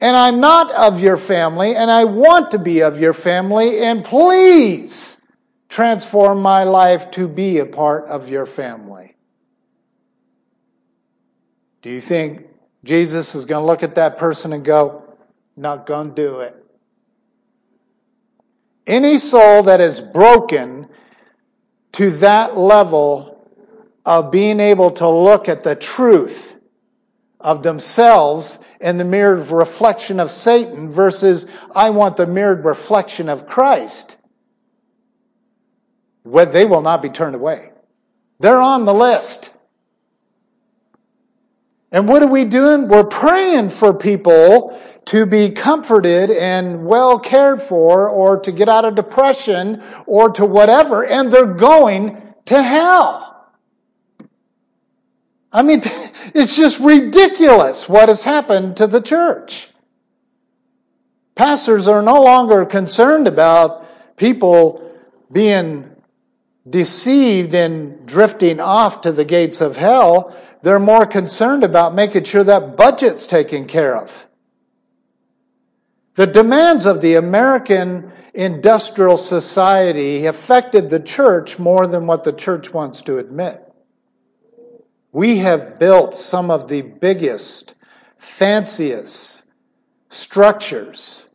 And 0.00 0.16
I'm 0.16 0.40
not 0.40 0.70
of 0.72 1.00
your 1.00 1.16
family 1.16 1.74
and 1.74 1.90
I 1.90 2.04
want 2.04 2.52
to 2.52 2.58
be 2.58 2.82
of 2.82 3.00
your 3.00 3.12
family 3.12 3.80
and 3.80 4.04
please 4.04 5.20
transform 5.68 6.40
my 6.40 6.64
life 6.64 7.10
to 7.12 7.28
be 7.28 7.58
a 7.58 7.66
part 7.66 8.06
of 8.06 8.30
your 8.30 8.46
family. 8.46 9.16
Do 11.82 11.90
you 11.90 12.00
think 12.00 12.46
Jesus 12.84 13.34
is 13.34 13.44
going 13.44 13.62
to 13.62 13.66
look 13.66 13.82
at 13.82 13.96
that 13.96 14.18
person 14.18 14.52
and 14.52 14.64
go, 14.64 15.16
not 15.56 15.86
going 15.86 16.14
to 16.14 16.14
do 16.14 16.40
it? 16.40 16.54
Any 18.86 19.18
soul 19.18 19.64
that 19.64 19.80
is 19.80 20.00
broken 20.00 20.88
to 21.92 22.10
that 22.10 22.56
level 22.56 23.46
of 24.04 24.30
being 24.30 24.60
able 24.60 24.90
to 24.92 25.08
look 25.08 25.48
at 25.48 25.62
the 25.62 25.76
truth 25.76 26.54
of 27.40 27.62
themselves 27.62 28.58
and 28.80 28.98
the 28.98 29.04
mirrored 29.04 29.48
reflection 29.48 30.20
of 30.20 30.30
Satan 30.30 30.90
versus 30.90 31.46
I 31.74 31.90
want 31.90 32.16
the 32.16 32.26
mirrored 32.26 32.64
reflection 32.64 33.28
of 33.28 33.46
Christ, 33.46 34.16
they 36.24 36.64
will 36.64 36.82
not 36.82 37.02
be 37.02 37.08
turned 37.08 37.34
away. 37.34 37.72
They're 38.40 38.60
on 38.60 38.84
the 38.84 38.94
list. 38.94 39.52
And 41.90 42.06
what 42.06 42.22
are 42.22 42.28
we 42.28 42.44
doing? 42.44 42.88
We're 42.88 43.04
praying 43.04 43.70
for 43.70 43.94
people 43.94 44.80
to 45.06 45.24
be 45.24 45.50
comforted 45.50 46.30
and 46.30 46.84
well 46.84 47.18
cared 47.18 47.62
for 47.62 48.10
or 48.10 48.40
to 48.40 48.52
get 48.52 48.68
out 48.68 48.84
of 48.84 48.94
depression 48.94 49.82
or 50.06 50.30
to 50.32 50.44
whatever, 50.44 51.04
and 51.04 51.32
they're 51.32 51.54
going 51.54 52.34
to 52.44 52.62
hell. 52.62 53.24
I 55.50 55.62
mean, 55.62 55.80
it's 56.38 56.56
just 56.56 56.80
ridiculous 56.80 57.88
what 57.88 58.08
has 58.08 58.24
happened 58.24 58.76
to 58.78 58.86
the 58.86 59.00
church. 59.00 59.68
Pastors 61.34 61.86
are 61.86 62.02
no 62.02 62.22
longer 62.22 62.64
concerned 62.66 63.28
about 63.28 64.16
people 64.16 64.92
being 65.30 65.88
deceived 66.68 67.54
and 67.54 68.06
drifting 68.06 68.60
off 68.60 69.02
to 69.02 69.12
the 69.12 69.24
gates 69.24 69.60
of 69.60 69.76
hell. 69.76 70.36
They're 70.62 70.80
more 70.80 71.06
concerned 71.06 71.64
about 71.64 71.94
making 71.94 72.24
sure 72.24 72.44
that 72.44 72.76
budget's 72.76 73.26
taken 73.26 73.66
care 73.66 73.96
of. 73.96 74.26
The 76.16 76.26
demands 76.26 76.86
of 76.86 77.00
the 77.00 77.14
American 77.14 78.12
industrial 78.34 79.16
society 79.16 80.26
affected 80.26 80.90
the 80.90 81.00
church 81.00 81.58
more 81.58 81.86
than 81.86 82.06
what 82.06 82.24
the 82.24 82.32
church 82.32 82.72
wants 82.72 83.02
to 83.02 83.18
admit. 83.18 83.67
We 85.18 85.38
have 85.38 85.80
built 85.80 86.14
some 86.14 86.48
of 86.48 86.68
the 86.68 86.82
biggest, 86.82 87.74
fanciest 88.18 89.42
structures. 90.10 91.28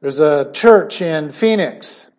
There's 0.00 0.18
a 0.18 0.50
church 0.50 1.02
in 1.02 1.30
Phoenix, 1.30 2.10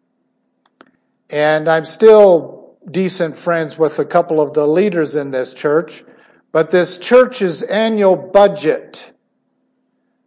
and 1.30 1.68
I'm 1.68 1.84
still 1.84 2.78
decent 2.90 3.38
friends 3.38 3.78
with 3.78 4.00
a 4.00 4.06
couple 4.06 4.40
of 4.40 4.54
the 4.54 4.66
leaders 4.66 5.18
in 5.18 5.32
this 5.32 5.54
church, 5.54 6.06
but 6.54 6.72
this 6.72 6.98
church's 6.98 7.62
annual 7.62 8.16
budget, 8.16 9.12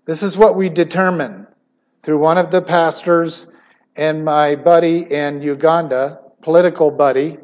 this 0.05 0.23
is 0.23 0.37
what 0.37 0.57
we 0.57 0.69
determine 0.69 1.47
through 2.03 2.19
one 2.19 2.37
of 2.37 2.51
the 2.51 2.61
pastors 2.61 3.47
and 3.97 4.27
my 4.27 4.57
buddy 4.57 5.11
in 5.11 5.41
Uganda, 5.41 6.21
political 6.43 6.91
buddy, 6.91 7.39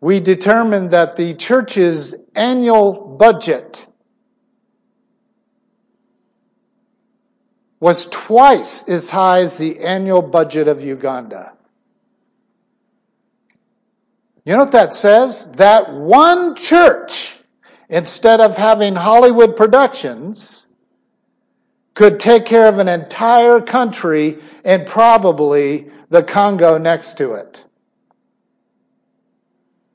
we 0.00 0.20
determined 0.20 0.92
that 0.92 1.16
the 1.16 1.34
church's 1.34 2.14
annual 2.34 3.16
budget 3.18 3.86
was 7.80 8.06
twice 8.06 8.88
as 8.88 9.10
high 9.10 9.40
as 9.40 9.58
the 9.58 9.80
annual 9.80 10.22
budget 10.22 10.68
of 10.68 10.82
Uganda. 10.82 11.52
You 14.44 14.52
know 14.54 14.60
what 14.60 14.72
that 14.72 14.92
says? 14.92 15.52
That 15.52 15.92
one 15.92 16.54
church, 16.54 17.38
instead 17.88 18.40
of 18.40 18.56
having 18.56 18.94
Hollywood 18.94 19.56
productions, 19.56 20.68
could 21.94 22.18
take 22.18 22.46
care 22.46 22.68
of 22.68 22.78
an 22.78 22.88
entire 22.88 23.60
country 23.60 24.38
and 24.64 24.86
probably 24.86 25.90
the 26.08 26.22
Congo 26.22 26.78
next 26.78 27.18
to 27.18 27.32
it 27.32 27.64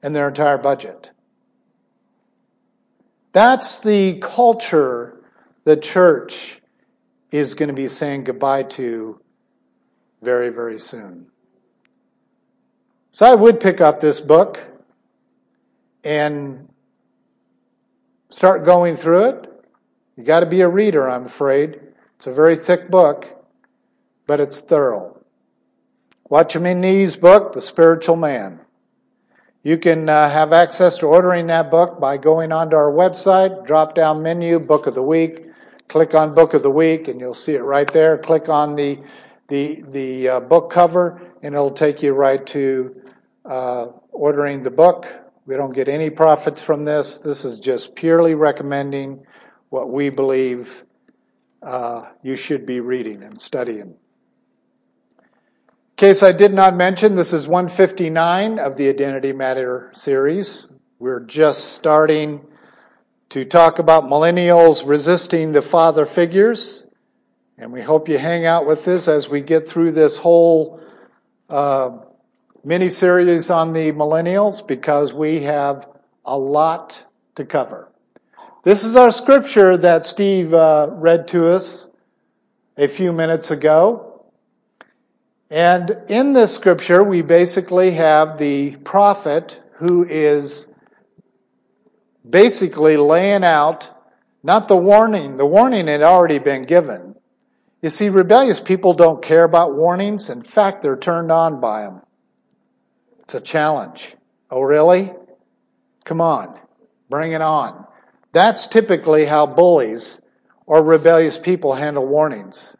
and 0.04 0.14
their 0.14 0.28
entire 0.28 0.58
budget. 0.58 1.10
That's 3.32 3.80
the 3.80 4.20
culture 4.20 5.24
the 5.64 5.78
church 5.78 6.62
is 7.32 7.56
going 7.56 7.70
to 7.70 7.74
be 7.74 7.88
saying 7.88 8.26
goodbye 8.26 8.64
to 8.64 9.20
very, 10.22 10.50
very 10.50 10.78
soon. 10.78 11.26
So 13.12 13.26
I 13.26 13.34
would 13.34 13.60
pick 13.60 13.82
up 13.82 14.00
this 14.00 14.20
book 14.20 14.60
and 16.04 16.70
start 18.30 18.66
going 18.66 18.98
through 18.98 19.26
it. 19.26 19.50
You 20.18 20.24
got 20.24 20.42
to 20.42 20.46
be 20.46 20.62
a 20.62 20.68
reader, 20.68 21.10
I'm 21.10 21.26
afraid. 21.26 21.80
It's 22.18 22.28
a 22.28 22.34
very 22.34 22.56
thick 22.56 22.92
book, 22.92 23.46
but 24.28 24.40
it's 24.40 24.60
thorough. 24.60 25.24
Watchman 26.30 26.82
Nee's 26.82 27.18
book, 27.18 27.54
The 27.54 27.62
Spiritual 27.62 28.16
Man. 28.16 28.63
You 29.66 29.78
can 29.78 30.10
uh, 30.10 30.30
have 30.30 30.52
access 30.52 30.98
to 30.98 31.08
ordering 31.08 31.48
that 31.48 31.72
book 31.72 31.98
by 31.98 32.18
going 32.18 32.52
onto 32.52 32.76
our 32.76 32.92
website, 32.92 33.66
drop 33.66 33.96
down 33.96 34.22
menu, 34.22 34.60
Book 34.60 34.88
of 34.88 34.94
the 34.94 35.02
Week, 35.02 35.48
click 35.88 36.14
on 36.14 36.36
Book 36.36 36.54
of 36.54 36.64
the 36.64 36.70
Week, 36.70 37.08
and 37.08 37.18
you'll 37.18 37.34
see 37.34 37.54
it 37.54 37.62
right 37.62 37.92
there. 37.94 38.18
Click 38.18 38.50
on 38.50 38.76
the 38.76 39.00
the 39.48 39.82
the 39.88 40.28
uh, 40.28 40.40
book 40.42 40.70
cover, 40.70 41.22
and 41.42 41.56
it'll 41.56 41.72
take 41.72 42.04
you 42.04 42.12
right 42.12 42.46
to 42.48 43.02
uh, 43.46 43.88
ordering 44.12 44.64
the 44.64 44.72
book. 44.72 45.08
We 45.46 45.56
don't 45.56 45.74
get 45.74 45.88
any 45.88 46.10
profits 46.10 46.62
from 46.62 46.84
this. 46.84 47.20
This 47.20 47.46
is 47.46 47.58
just 47.58 47.96
purely 47.96 48.36
recommending 48.36 49.26
what 49.70 49.90
we 49.90 50.10
believe 50.10 50.84
uh, 51.62 52.10
you 52.22 52.36
should 52.36 52.66
be 52.66 52.82
reading 52.82 53.24
and 53.24 53.40
studying 53.40 53.96
case 55.96 56.24
I 56.24 56.32
did 56.32 56.54
not 56.54 56.76
mention, 56.76 57.16
this 57.16 57.34
is 57.34 57.48
159 57.48 58.60
of 58.60 58.76
the 58.76 58.90
Identity 58.90 59.32
Matter 59.32 59.92
series. 59.94 60.72
We're 61.00 61.20
just 61.20 61.74
starting 61.74 62.46
to 63.30 63.46
talk 63.46 63.80
about 63.80 64.06
millennials 64.06 64.86
resisting 64.86 65.52
the 65.52 65.62
father 65.62 66.06
figures. 66.06 66.86
And 67.58 67.72
we 67.72 67.82
hope 67.82 68.10
you 68.10 68.18
hang 68.18 68.46
out 68.46 68.66
with 68.66 68.88
us 68.88 69.08
as 69.08 69.30
we 69.30 69.42
get 69.42 69.68
through 69.68 69.92
this 69.92 70.18
whole 70.18 70.80
uh, 71.50 71.98
mini 72.64 72.90
series 72.90 73.50
on 73.50 73.74
the 73.74 73.92
millennials 73.92 74.66
because 74.66 75.14
we 75.14 75.42
have 75.42 75.88
a 76.26 76.38
lot 76.38 77.04
to 77.36 77.46
cover. 77.46 77.92
This 78.64 78.84
is 78.84 78.96
our 78.96 79.12
scripture 79.12 79.78
that 79.78 80.06
Steve 80.06 80.54
uh, 80.54 80.88
read 80.92 81.28
to 81.30 81.52
us 81.52 81.90
a 82.78 82.88
few 82.88 83.12
minutes 83.12 83.52
ago. 83.52 84.13
And 85.54 85.96
in 86.10 86.34
this 86.34 86.52
scripture, 86.52 87.04
we 87.04 87.22
basically 87.22 87.92
have 87.92 88.40
the 88.40 88.76
prophet 88.78 89.62
who 89.74 90.04
is 90.04 90.74
basically 92.28 92.98
laying 92.98 93.44
out 93.44 93.92
not 94.42 94.68
the 94.68 94.76
warning, 94.76 95.38
the 95.38 95.46
warning 95.46 95.86
had 95.86 96.02
already 96.02 96.40
been 96.40 96.64
given. 96.64 97.14
You 97.84 97.92
see, 97.92 98.10
rebellious 98.10 98.62
people 98.62 98.96
don't 98.96 99.22
care 99.22 99.44
about 99.44 99.76
warnings. 99.76 100.32
In 100.32 100.42
fact, 100.42 100.82
they're 100.82 100.98
turned 100.98 101.32
on 101.32 101.62
by 101.62 101.84
them. 101.84 102.02
It's 103.20 103.36
a 103.36 103.42
challenge. 103.42 104.16
Oh, 104.50 104.64
really? 104.64 105.14
Come 106.04 106.20
on, 106.20 106.60
bring 107.12 107.34
it 107.34 107.42
on. 107.42 107.86
That's 108.32 108.66
typically 108.66 109.26
how 109.26 109.46
bullies 109.46 110.20
or 110.66 110.84
rebellious 110.84 111.38
people 111.38 111.76
handle 111.76 112.08
warnings. 112.08 112.76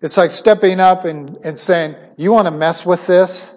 It's 0.00 0.16
like 0.16 0.30
stepping 0.30 0.80
up 0.80 1.04
and, 1.04 1.36
and 1.44 1.58
saying, 1.58 1.96
You 2.16 2.32
want 2.32 2.46
to 2.46 2.52
mess 2.52 2.86
with 2.86 3.06
this? 3.06 3.56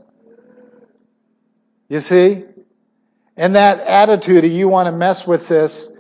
You 1.90 2.00
see? 2.00 2.44
And 3.38 3.56
that 3.56 3.80
attitude 3.80 4.46
of 4.46 4.52
you 4.52 4.68
want 4.68 4.88
to 4.88 4.92
mess 4.92 5.26
with 5.26 5.48
this 5.48 5.92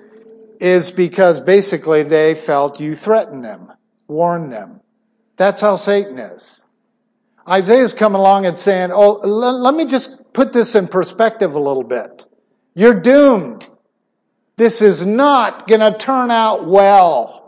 is 0.59 0.91
because 0.91 1.39
basically 1.39 2.03
they 2.03 2.35
felt 2.35 2.79
you 2.79 2.95
threatened 2.95 3.43
them, 3.43 3.71
warned 4.07 4.51
them. 4.51 4.81
That's 5.37 5.61
how 5.61 5.77
Satan 5.77 6.19
is. 6.19 6.63
Isaiah's 7.47 7.93
coming 7.93 8.19
along 8.19 8.45
and 8.45 8.57
saying, 8.57 8.91
Oh, 8.93 9.13
let 9.23 9.73
me 9.73 9.85
just 9.85 10.33
put 10.33 10.53
this 10.53 10.75
in 10.75 10.87
perspective 10.87 11.55
a 11.55 11.59
little 11.59 11.83
bit. 11.83 12.25
You're 12.75 12.99
doomed. 12.99 13.69
This 14.55 14.81
is 14.81 15.05
not 15.05 15.67
going 15.67 15.81
to 15.81 15.97
turn 15.97 16.31
out 16.31 16.65
well. 16.65 17.42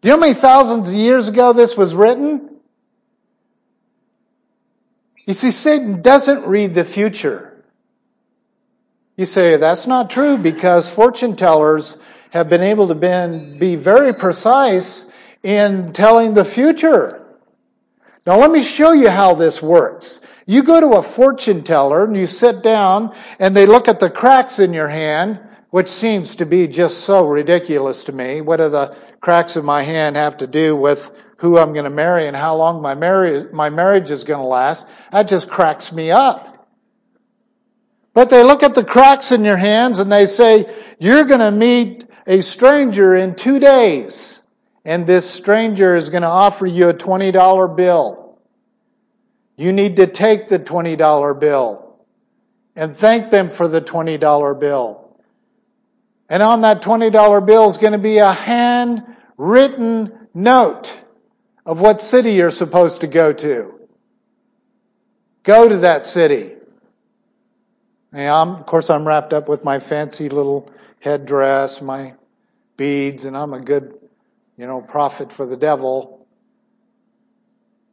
Do 0.00 0.08
you 0.08 0.14
know 0.14 0.20
how 0.20 0.20
many 0.20 0.34
thousands 0.34 0.90
of 0.90 0.94
years 0.94 1.28
ago 1.28 1.52
this 1.52 1.76
was 1.76 1.94
written? 1.94 2.56
You 5.26 5.34
see, 5.34 5.50
Satan 5.50 6.02
doesn't 6.02 6.46
read 6.46 6.74
the 6.74 6.84
future. 6.84 7.64
You 9.16 9.26
say, 9.26 9.56
that's 9.56 9.86
not 9.86 10.08
true 10.08 10.38
because 10.38 10.88
fortune 10.88 11.34
tellers 11.34 11.98
have 12.30 12.48
been 12.48 12.62
able 12.62 12.88
to 12.88 12.94
been, 12.94 13.58
be 13.58 13.74
very 13.74 14.14
precise 14.14 15.06
in 15.42 15.92
telling 15.92 16.34
the 16.34 16.44
future. 16.44 17.26
Now 18.26 18.38
let 18.38 18.50
me 18.50 18.62
show 18.62 18.92
you 18.92 19.08
how 19.08 19.34
this 19.34 19.60
works. 19.60 20.20
You 20.46 20.62
go 20.62 20.80
to 20.80 20.98
a 20.98 21.02
fortune 21.02 21.62
teller 21.64 22.04
and 22.04 22.16
you 22.16 22.26
sit 22.26 22.62
down 22.62 23.14
and 23.40 23.56
they 23.56 23.66
look 23.66 23.88
at 23.88 23.98
the 23.98 24.10
cracks 24.10 24.60
in 24.60 24.72
your 24.72 24.88
hand, 24.88 25.40
which 25.70 25.88
seems 25.88 26.36
to 26.36 26.46
be 26.46 26.68
just 26.68 27.00
so 27.00 27.26
ridiculous 27.26 28.04
to 28.04 28.12
me. 28.12 28.40
What 28.40 28.60
are 28.60 28.68
the 28.68 28.96
cracks 29.20 29.56
in 29.56 29.64
my 29.64 29.82
hand 29.82 30.16
have 30.16 30.36
to 30.38 30.46
do 30.46 30.76
with 30.76 31.10
who 31.38 31.58
I'm 31.58 31.72
going 31.72 31.84
to 31.84 31.90
marry 31.90 32.26
and 32.26 32.36
how 32.36 32.56
long 32.56 32.82
my 32.82 32.94
marriage, 32.94 33.52
my 33.52 33.70
marriage 33.70 34.10
is 34.10 34.24
going 34.24 34.40
to 34.40 34.46
last. 34.46 34.86
That 35.12 35.28
just 35.28 35.48
cracks 35.48 35.92
me 35.92 36.10
up. 36.10 36.68
But 38.12 38.30
they 38.30 38.42
look 38.42 38.64
at 38.64 38.74
the 38.74 38.84
cracks 38.84 39.30
in 39.30 39.44
your 39.44 39.56
hands 39.56 40.00
and 40.00 40.10
they 40.10 40.26
say, 40.26 40.66
you're 40.98 41.24
going 41.24 41.40
to 41.40 41.52
meet 41.52 42.04
a 42.26 42.40
stranger 42.42 43.14
in 43.14 43.36
two 43.36 43.60
days. 43.60 44.42
And 44.84 45.06
this 45.06 45.28
stranger 45.28 45.94
is 45.94 46.10
going 46.10 46.22
to 46.22 46.28
offer 46.28 46.66
you 46.66 46.88
a 46.88 46.94
$20 46.94 47.76
bill. 47.76 48.38
You 49.56 49.72
need 49.72 49.96
to 49.96 50.06
take 50.06 50.48
the 50.48 50.58
$20 50.58 51.38
bill 51.38 52.00
and 52.74 52.96
thank 52.96 53.30
them 53.30 53.50
for 53.50 53.68
the 53.68 53.80
$20 53.80 54.60
bill. 54.60 55.07
And 56.28 56.42
on 56.42 56.60
that 56.62 56.82
$20 56.82 57.46
bill 57.46 57.68
is 57.68 57.78
going 57.78 57.94
to 57.94 57.98
be 57.98 58.18
a 58.18 58.32
handwritten 58.32 60.12
note 60.34 61.00
of 61.64 61.80
what 61.80 62.00
city 62.00 62.32
you're 62.32 62.50
supposed 62.50 63.00
to 63.00 63.06
go 63.06 63.32
to. 63.32 63.74
Go 65.42 65.68
to 65.68 65.78
that 65.78 66.04
city. 66.04 66.54
And 68.12 68.28
I'm, 68.28 68.50
of 68.50 68.66
course, 68.66 68.90
I'm 68.90 69.06
wrapped 69.06 69.32
up 69.32 69.48
with 69.48 69.64
my 69.64 69.80
fancy 69.80 70.28
little 70.28 70.70
headdress, 71.00 71.80
my 71.80 72.14
beads, 72.76 73.24
and 73.24 73.36
I'm 73.36 73.52
a 73.52 73.60
good, 73.60 73.98
you 74.56 74.66
know, 74.66 74.80
prophet 74.80 75.32
for 75.32 75.46
the 75.46 75.56
devil. 75.56 76.26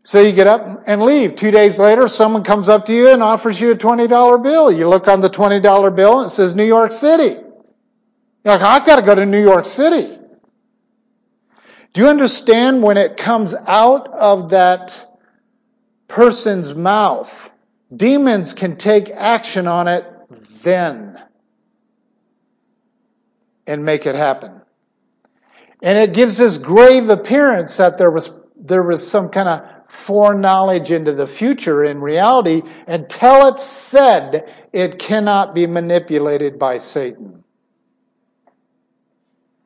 So 0.03 0.21
you 0.21 0.31
get 0.31 0.47
up 0.47 0.83
and 0.87 1.01
leave. 1.01 1.35
Two 1.35 1.51
days 1.51 1.79
later, 1.79 2.07
someone 2.07 2.43
comes 2.43 2.69
up 2.69 2.85
to 2.85 2.93
you 2.93 3.09
and 3.09 3.23
offers 3.23 3.59
you 3.59 3.71
a 3.71 3.75
$20 3.75 4.43
bill. 4.43 4.71
You 4.71 4.87
look 4.87 5.07
on 5.07 5.21
the 5.21 5.29
$20 5.29 5.95
bill 5.95 6.19
and 6.19 6.27
it 6.27 6.29
says 6.29 6.55
New 6.55 6.65
York 6.65 6.91
City. 6.91 7.44
You're 8.45 8.53
like, 8.53 8.61
I've 8.61 8.85
got 8.85 8.97
to 8.97 9.01
go 9.01 9.15
to 9.15 9.25
New 9.25 9.41
York 9.41 9.65
City. 9.65 10.19
Do 11.93 12.01
you 12.01 12.07
understand 12.07 12.83
when 12.83 12.95
it 12.95 13.17
comes 13.17 13.55
out 13.65 14.07
of 14.09 14.51
that 14.51 15.17
person's 16.07 16.75
mouth? 16.75 17.51
Demons 17.95 18.53
can 18.53 18.77
take 18.77 19.09
action 19.09 19.65
on 19.65 19.87
it 19.87 20.05
then 20.61 21.19
and 23.65 23.83
make 23.83 24.05
it 24.05 24.13
happen. 24.13 24.61
And 25.81 25.97
it 25.97 26.13
gives 26.13 26.37
this 26.37 26.57
grave 26.57 27.09
appearance 27.09 27.77
that 27.77 27.97
there 27.97 28.11
was, 28.11 28.31
there 28.55 28.83
was 28.83 29.05
some 29.07 29.29
kind 29.29 29.49
of 29.49 29.91
foreknowledge 29.91 30.91
into 30.91 31.13
the 31.13 31.27
future 31.27 31.83
in 31.83 31.99
reality 31.99 32.61
until 32.87 33.47
it's 33.47 33.63
said 33.63 34.53
it 34.71 34.99
cannot 34.99 35.55
be 35.55 35.65
manipulated 35.65 36.59
by 36.59 36.77
Satan. 36.77 37.44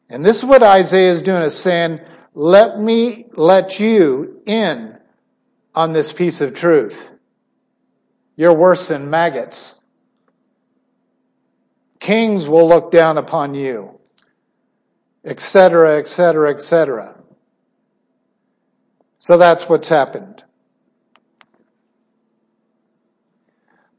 And 0.09 0.25
this 0.25 0.37
is 0.37 0.45
what 0.45 0.63
Isaiah 0.63 1.11
is 1.11 1.21
doing, 1.21 1.43
is 1.43 1.57
saying, 1.57 1.99
let 2.33 2.79
me 2.79 3.25
let 3.33 3.79
you 3.79 4.41
in 4.45 4.97
on 5.75 5.93
this 5.93 6.11
piece 6.11 6.41
of 6.41 6.53
truth. 6.53 7.11
You're 8.35 8.53
worse 8.53 8.87
than 8.87 9.09
maggots. 9.09 9.75
Kings 11.99 12.47
will 12.47 12.67
look 12.67 12.91
down 12.91 13.17
upon 13.17 13.53
you, 13.53 13.99
etc., 15.25 15.97
etc., 15.97 16.49
etc. 16.49 17.21
So 19.17 19.37
that's 19.37 19.67
what's 19.67 19.89
happened. 19.89 20.43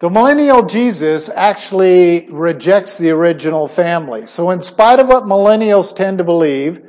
The 0.01 0.09
millennial 0.09 0.63
Jesus 0.63 1.29
actually 1.29 2.27
rejects 2.31 2.97
the 2.97 3.11
original 3.11 3.69
family. 3.69 4.27
So, 4.27 4.49
in 4.49 4.63
spite 4.63 4.99
of 4.99 5.09
what 5.09 5.25
millennials 5.25 5.95
tend 5.95 6.19
to 6.19 6.25
believe, 6.25 6.81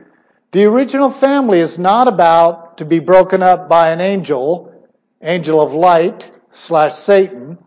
the 0.51 0.63
original 0.63 1.11
family 1.11 1.59
is 1.59 1.77
not 1.77 2.07
about 2.07 2.77
to 2.77 2.85
be 2.85 2.99
broken 2.99 3.43
up 3.43 3.67
by 3.67 3.91
an 3.91 3.99
angel, 3.99 4.73
angel 5.21 5.59
of 5.59 5.73
light 5.73 6.31
slash 6.51 6.93
Satan, 6.93 7.57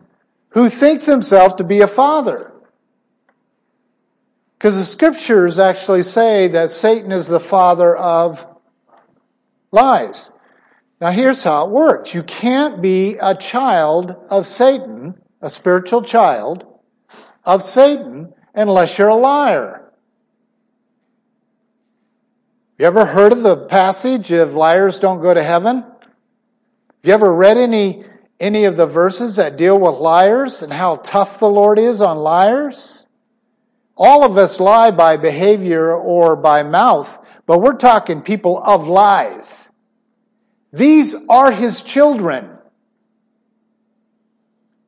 who 0.49 0.67
thinks 0.67 1.05
himself 1.05 1.57
to 1.57 1.63
be 1.63 1.81
a 1.81 1.87
father. 1.87 2.51
Because 4.57 4.77
the 4.77 4.83
scriptures 4.83 5.59
actually 5.59 6.01
say 6.01 6.47
that 6.47 6.71
Satan 6.71 7.11
is 7.11 7.27
the 7.27 7.39
father 7.39 7.95
of 7.95 8.47
lies. 9.71 10.31
Now 10.99 11.11
here's 11.11 11.43
how 11.43 11.67
it 11.67 11.71
works. 11.71 12.15
You 12.15 12.23
can't 12.23 12.81
be 12.81 13.17
a 13.21 13.35
child 13.35 14.15
of 14.31 14.47
Satan, 14.47 15.21
a 15.45 15.49
spiritual 15.49 16.01
child 16.01 16.65
of 17.43 17.61
Satan, 17.61 18.33
unless 18.55 18.97
you're 18.97 19.09
a 19.09 19.15
liar. 19.15 19.93
You 22.79 22.87
ever 22.87 23.05
heard 23.05 23.31
of 23.31 23.43
the 23.43 23.55
passage 23.67 24.31
of 24.31 24.55
liars 24.55 24.99
don't 24.99 25.21
go 25.21 25.31
to 25.31 25.43
heaven? 25.43 25.83
Have 25.83 27.03
you 27.03 27.13
ever 27.13 27.31
read 27.31 27.59
any, 27.59 28.05
any 28.39 28.65
of 28.65 28.75
the 28.75 28.87
verses 28.87 29.35
that 29.35 29.55
deal 29.55 29.77
with 29.79 29.93
liars 29.93 30.63
and 30.63 30.73
how 30.73 30.95
tough 30.95 31.37
the 31.37 31.47
Lord 31.47 31.77
is 31.77 32.01
on 32.01 32.17
liars? 32.17 33.05
All 33.95 34.25
of 34.25 34.39
us 34.39 34.59
lie 34.59 34.89
by 34.89 35.15
behavior 35.15 35.95
or 35.95 36.35
by 36.35 36.63
mouth, 36.63 37.23
but 37.45 37.59
we're 37.59 37.77
talking 37.77 38.23
people 38.23 38.57
of 38.63 38.87
lies. 38.87 39.71
These 40.73 41.15
are 41.29 41.51
his 41.51 41.83
children. 41.83 42.54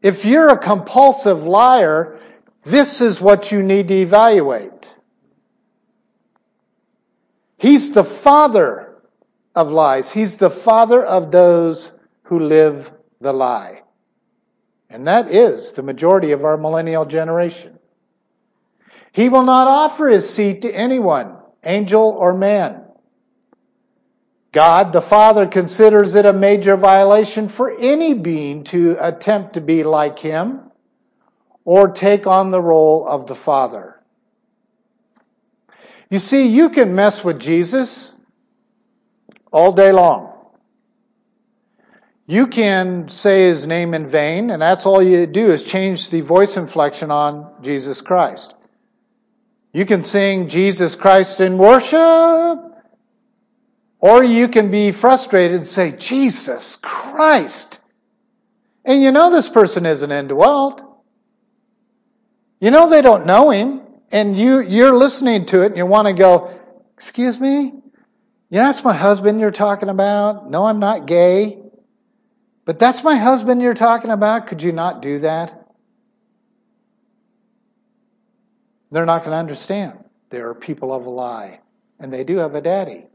If 0.07 0.23
you're 0.23 0.47
a 0.47 0.57
compulsive 0.57 1.43
liar, 1.43 2.17
this 2.63 3.01
is 3.01 3.19
what 3.19 3.51
you 3.51 3.61
need 3.61 3.89
to 3.89 3.93
evaluate. 3.93 4.95
He's 7.57 7.91
the 7.91 8.05
father 8.05 9.01
of 9.53 9.69
lies. 9.69 10.09
He's 10.09 10.37
the 10.37 10.49
father 10.49 11.03
of 11.03 11.29
those 11.29 11.91
who 12.23 12.39
live 12.39 12.89
the 13.19 13.33
lie. 13.33 13.81
And 14.89 15.07
that 15.07 15.29
is 15.29 15.73
the 15.73 15.83
majority 15.83 16.31
of 16.31 16.45
our 16.45 16.55
millennial 16.55 17.03
generation. 17.03 17.77
He 19.11 19.27
will 19.27 19.43
not 19.43 19.67
offer 19.67 20.07
his 20.07 20.29
seat 20.29 20.61
to 20.61 20.71
anyone, 20.71 21.35
angel 21.65 22.15
or 22.17 22.33
man. 22.33 22.81
God 24.51 24.91
the 24.93 25.01
Father 25.01 25.45
considers 25.45 26.15
it 26.15 26.25
a 26.25 26.33
major 26.33 26.77
violation 26.77 27.49
for 27.49 27.75
any 27.77 28.13
being 28.13 28.63
to 28.65 28.97
attempt 28.99 29.53
to 29.53 29.62
be 29.62 29.83
like 29.83 30.19
him 30.19 30.71
or 31.65 31.89
take 31.91 32.25
on 32.25 32.49
the 32.49 32.62
role 32.62 33.05
of 33.07 33.27
the 33.27 33.36
Father. 33.36 34.01
You 36.10 36.19
see, 36.19 36.47
you 36.47 36.69
can 36.69 36.95
mess 36.95 37.23
with 37.23 37.39
Jesus 37.39 38.13
all 39.51 39.73
day 39.73 39.91
long. 39.91 40.33
You 42.25 42.47
can 42.47 43.07
say 43.07 43.43
his 43.43 43.67
name 43.67 43.93
in 43.93 44.07
vain, 44.07 44.49
and 44.49 44.62
that's 44.62 44.86
all 44.86 45.01
you 45.01 45.25
do 45.27 45.51
is 45.51 45.63
change 45.63 46.10
the 46.10 46.21
voice 46.21 46.57
inflection 46.57 47.12
on 47.12 47.53
Jesus 47.62 48.01
Christ. 48.01 48.53
You 49.73 49.86
can 49.86 50.03
sing 50.03 50.49
Jesus 50.49 50.95
Christ 50.95 51.39
in 51.39 51.57
worship, 51.57 52.60
or 53.99 54.23
you 54.23 54.47
can 54.47 54.69
be 54.71 54.91
frustrated 54.91 55.57
and 55.57 55.67
say, 55.67 55.91
Jesus 55.91 56.75
Christ. 56.75 57.81
And 58.86 59.01
you 59.01 59.12
know 59.12 59.31
this 59.31 59.49
person 59.49 59.86
isn't 59.86 60.12
indwelt. 60.12 60.83
You 62.60 62.71
know 62.71 62.89
they 62.89 63.01
don't 63.01 63.25
know 63.25 63.49
him 63.49 63.81
and 64.12 64.38
you, 64.38 64.62
you're 64.62 64.93
listening 64.93 65.45
to 65.47 65.63
it 65.63 65.67
and 65.67 65.77
you 65.77 65.86
want 65.86 66.07
to 66.07 66.13
go, 66.13 66.60
excuse 66.93 67.39
me? 67.39 67.73
You 68.49 68.60
know, 68.60 68.65
that's 68.65 68.83
my 68.83 68.93
husband 68.93 69.39
you're 69.39 69.51
talking 69.51 69.89
about. 69.89 70.49
No, 70.49 70.65
I'm 70.65 70.79
not 70.79 71.05
gay. 71.05 71.62
But 72.65 72.79
that's 72.79 73.03
my 73.03 73.15
husband 73.15 73.62
you're 73.62 73.73
talking 73.73 74.12
about. 74.12 74.47
Could 74.47 74.62
you 74.62 74.71
not 74.71 75.01
do 75.01 75.19
that? 75.19 75.69
They're 78.91 79.05
not 79.05 79.19
going 79.19 79.31
to 79.31 79.38
understand. 79.38 80.03
There 80.29 80.49
are 80.49 80.55
people 80.55 80.93
of 80.93 81.05
a 81.05 81.10
lie, 81.10 81.60
and 81.99 82.12
they 82.12 82.23
do 82.23 82.38
have 82.38 82.55
a 82.55 82.62
daddy. 82.62 83.07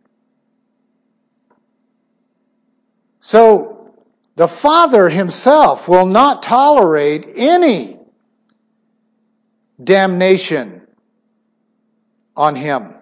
So, 3.24 3.94
the 4.34 4.48
Father 4.48 5.08
himself 5.08 5.88
will 5.88 6.06
not 6.06 6.42
tolerate 6.42 7.34
any 7.36 8.00
damnation 9.82 10.84
on 12.36 12.56
him. 12.56 12.94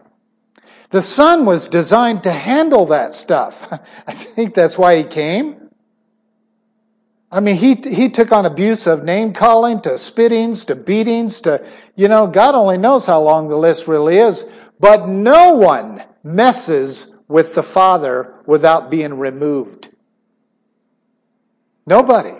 The 0.90 1.00
Son 1.00 1.46
was 1.46 1.68
designed 1.68 2.24
to 2.24 2.32
handle 2.32 2.84
that 2.86 3.14
stuff. 3.14 3.66
I 4.06 4.12
think 4.12 4.52
that's 4.52 4.76
why 4.76 4.98
he 4.98 5.04
came. 5.04 5.70
I 7.32 7.40
mean, 7.40 7.56
he, 7.56 7.76
he 7.76 8.10
took 8.10 8.30
on 8.30 8.44
abuse 8.44 8.86
of 8.86 9.02
name 9.02 9.32
calling 9.32 9.80
to 9.80 9.96
spittings 9.96 10.66
to 10.66 10.76
beatings 10.76 11.40
to, 11.42 11.66
you 11.96 12.08
know, 12.08 12.26
God 12.26 12.54
only 12.54 12.76
knows 12.76 13.06
how 13.06 13.22
long 13.22 13.48
the 13.48 13.56
list 13.56 13.88
really 13.88 14.18
is. 14.18 14.44
But 14.80 15.08
no 15.08 15.54
one 15.54 16.04
messes 16.22 17.08
with 17.26 17.54
the 17.54 17.62
Father 17.62 18.34
without 18.44 18.90
being 18.90 19.18
removed. 19.18 19.90
Nobody. 21.86 22.34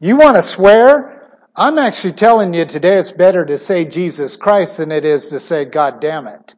You 0.00 0.16
want 0.16 0.36
to 0.36 0.42
swear? 0.42 1.38
I'm 1.56 1.78
actually 1.78 2.12
telling 2.12 2.52
you 2.52 2.64
today 2.64 2.96
it's 2.96 3.12
better 3.12 3.44
to 3.44 3.56
say 3.58 3.84
Jesus 3.84 4.36
Christ 4.36 4.78
than 4.78 4.90
it 4.90 5.04
is 5.04 5.28
to 5.28 5.38
say 5.38 5.64
God 5.64 6.00
damn 6.00 6.26
it. 6.26 6.54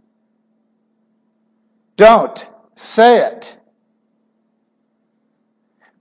Don't 1.96 2.46
say 2.75 3.27
it. 3.27 3.57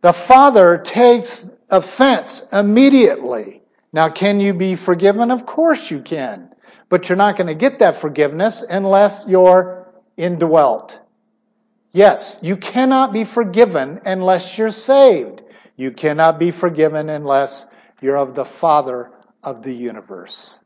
The 0.02 0.14
Father 0.14 0.78
takes 0.78 1.50
offense 1.70 2.46
immediately. 2.54 3.64
Now, 3.92 4.10
can 4.10 4.40
you 4.40 4.54
be 4.54 4.76
forgiven? 4.76 5.32
Of 5.32 5.46
course 5.46 5.90
you 5.90 6.02
can. 6.02 6.54
But 6.90 7.10
you're 7.10 7.18
not 7.18 7.38
going 7.38 7.48
to 7.48 7.56
get 7.56 7.80
that 7.80 7.98
forgiveness 7.98 8.62
unless 8.62 9.26
you're 9.28 9.88
indwelt. 10.18 11.00
Yes, 11.92 12.40
you 12.42 12.58
cannot 12.58 13.14
be 13.14 13.24
forgiven 13.24 14.02
unless 14.06 14.58
you're 14.58 14.72
saved. 14.72 15.42
You 15.76 15.92
cannot 15.92 16.40
be 16.40 16.52
forgiven 16.52 17.10
unless 17.10 17.66
you're 18.02 18.18
of 18.18 18.36
the 18.36 18.46
Father 18.46 19.12
of 19.44 19.64
the 19.64 19.74
universe. 19.74 20.60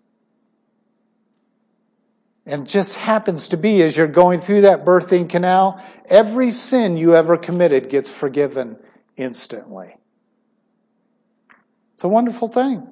And 2.45 2.67
just 2.67 2.95
happens 2.95 3.49
to 3.49 3.57
be 3.57 3.81
as 3.83 3.95
you're 3.95 4.07
going 4.07 4.39
through 4.39 4.61
that 4.61 4.85
birthing 4.85 5.29
canal, 5.29 5.83
every 6.07 6.51
sin 6.51 6.97
you 6.97 7.15
ever 7.15 7.37
committed 7.37 7.89
gets 7.89 8.09
forgiven 8.09 8.77
instantly. 9.17 9.95
It's 11.93 12.03
a 12.03 12.07
wonderful 12.07 12.47
thing. 12.47 12.87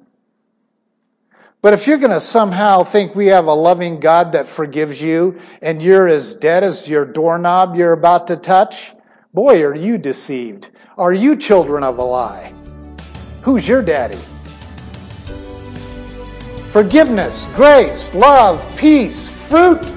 But 1.60 1.72
if 1.72 1.88
you're 1.88 1.98
going 1.98 2.12
to 2.12 2.20
somehow 2.20 2.84
think 2.84 3.14
we 3.14 3.26
have 3.26 3.46
a 3.46 3.52
loving 3.52 3.98
God 3.98 4.32
that 4.32 4.48
forgives 4.48 5.02
you 5.02 5.40
and 5.60 5.82
you're 5.82 6.06
as 6.06 6.34
dead 6.34 6.62
as 6.62 6.88
your 6.88 7.04
doorknob 7.04 7.74
you're 7.74 7.94
about 7.94 8.28
to 8.28 8.36
touch, 8.36 8.94
boy, 9.34 9.62
are 9.62 9.74
you 9.74 9.98
deceived. 9.98 10.70
Are 10.98 11.12
you 11.12 11.36
children 11.36 11.84
of 11.84 11.98
a 11.98 12.02
lie? 12.02 12.52
Who's 13.42 13.68
your 13.68 13.82
daddy? 13.82 14.18
Forgiveness, 16.70 17.46
grace, 17.54 18.12
love, 18.16 18.66
peace, 18.76 19.30
fruit, 19.30 19.92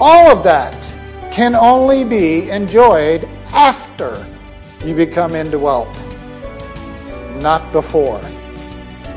all 0.00 0.30
of 0.30 0.42
that 0.44 0.74
can 1.30 1.54
only 1.54 2.04
be 2.04 2.48
enjoyed 2.48 3.28
after 3.52 4.24
you 4.82 4.94
become 4.94 5.34
indwelt, 5.34 6.06
not 7.34 7.70
before. 7.70 8.22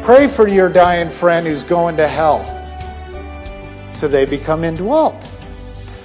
Pray 0.02 0.28
for 0.28 0.50
your 0.50 0.68
dying 0.68 1.10
friend 1.10 1.48
who's 1.48 1.64
going 1.64 1.96
to 1.96 2.08
hell 2.08 2.44
so 3.94 4.10
they 4.10 4.26
become 4.26 4.66
indwelt. 4.66 5.30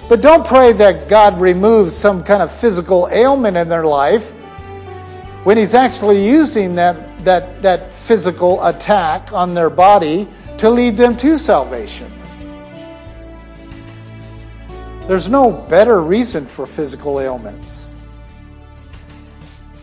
But 0.09 0.20
don't 0.20 0.46
pray 0.46 0.72
that 0.75 1.09
God 1.09 1.40
removes 1.40 1.96
some 1.96 2.22
kind 2.22 2.40
of 2.40 2.53
physical 2.53 3.09
ailment 3.11 3.57
in 3.57 3.68
their 3.68 3.85
life 3.85 4.33
when 5.46 5.56
He's 5.56 5.74
actually 5.74 6.28
using 6.28 6.74
that, 6.74 7.24
that, 7.24 7.62
that 7.62 7.94
physical 7.94 8.66
attack 8.66 9.32
on 9.32 9.54
their 9.54 9.70
body 9.70 10.26
to 10.59 10.68
lead 10.68 10.96
them 10.96 11.16
to 11.18 11.38
salvation. 11.38 12.11
There's 15.06 15.30
no 15.30 15.52
better 15.52 16.02
reason 16.02 16.48
for 16.48 16.66
physical 16.66 17.20
ailments 17.20 17.94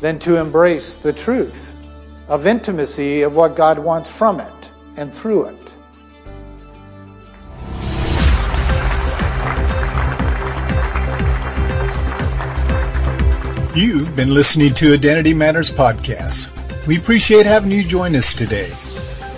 than 0.02 0.20
to 0.20 0.36
embrace 0.36 0.98
the 0.98 1.14
truth 1.14 1.78
of 2.28 2.46
intimacy 2.46 3.22
of 3.22 3.38
what 3.38 3.56
God 3.56 3.80
wants 3.80 4.12
from 4.12 4.42
it 4.42 4.72
and 4.98 5.14
through 5.14 5.46
it. 5.46 5.63
You've 13.76 14.16
been 14.16 14.32
listening 14.32 14.72
to 14.76 14.94
Identity 14.94 15.34
Matters 15.34 15.72
Podcast. 15.72 16.52
We 16.86 16.96
appreciate 16.96 17.48
having 17.48 17.72
you 17.72 17.84
join 17.84 18.16
us 18.16 18.36
today. 18.36 18.68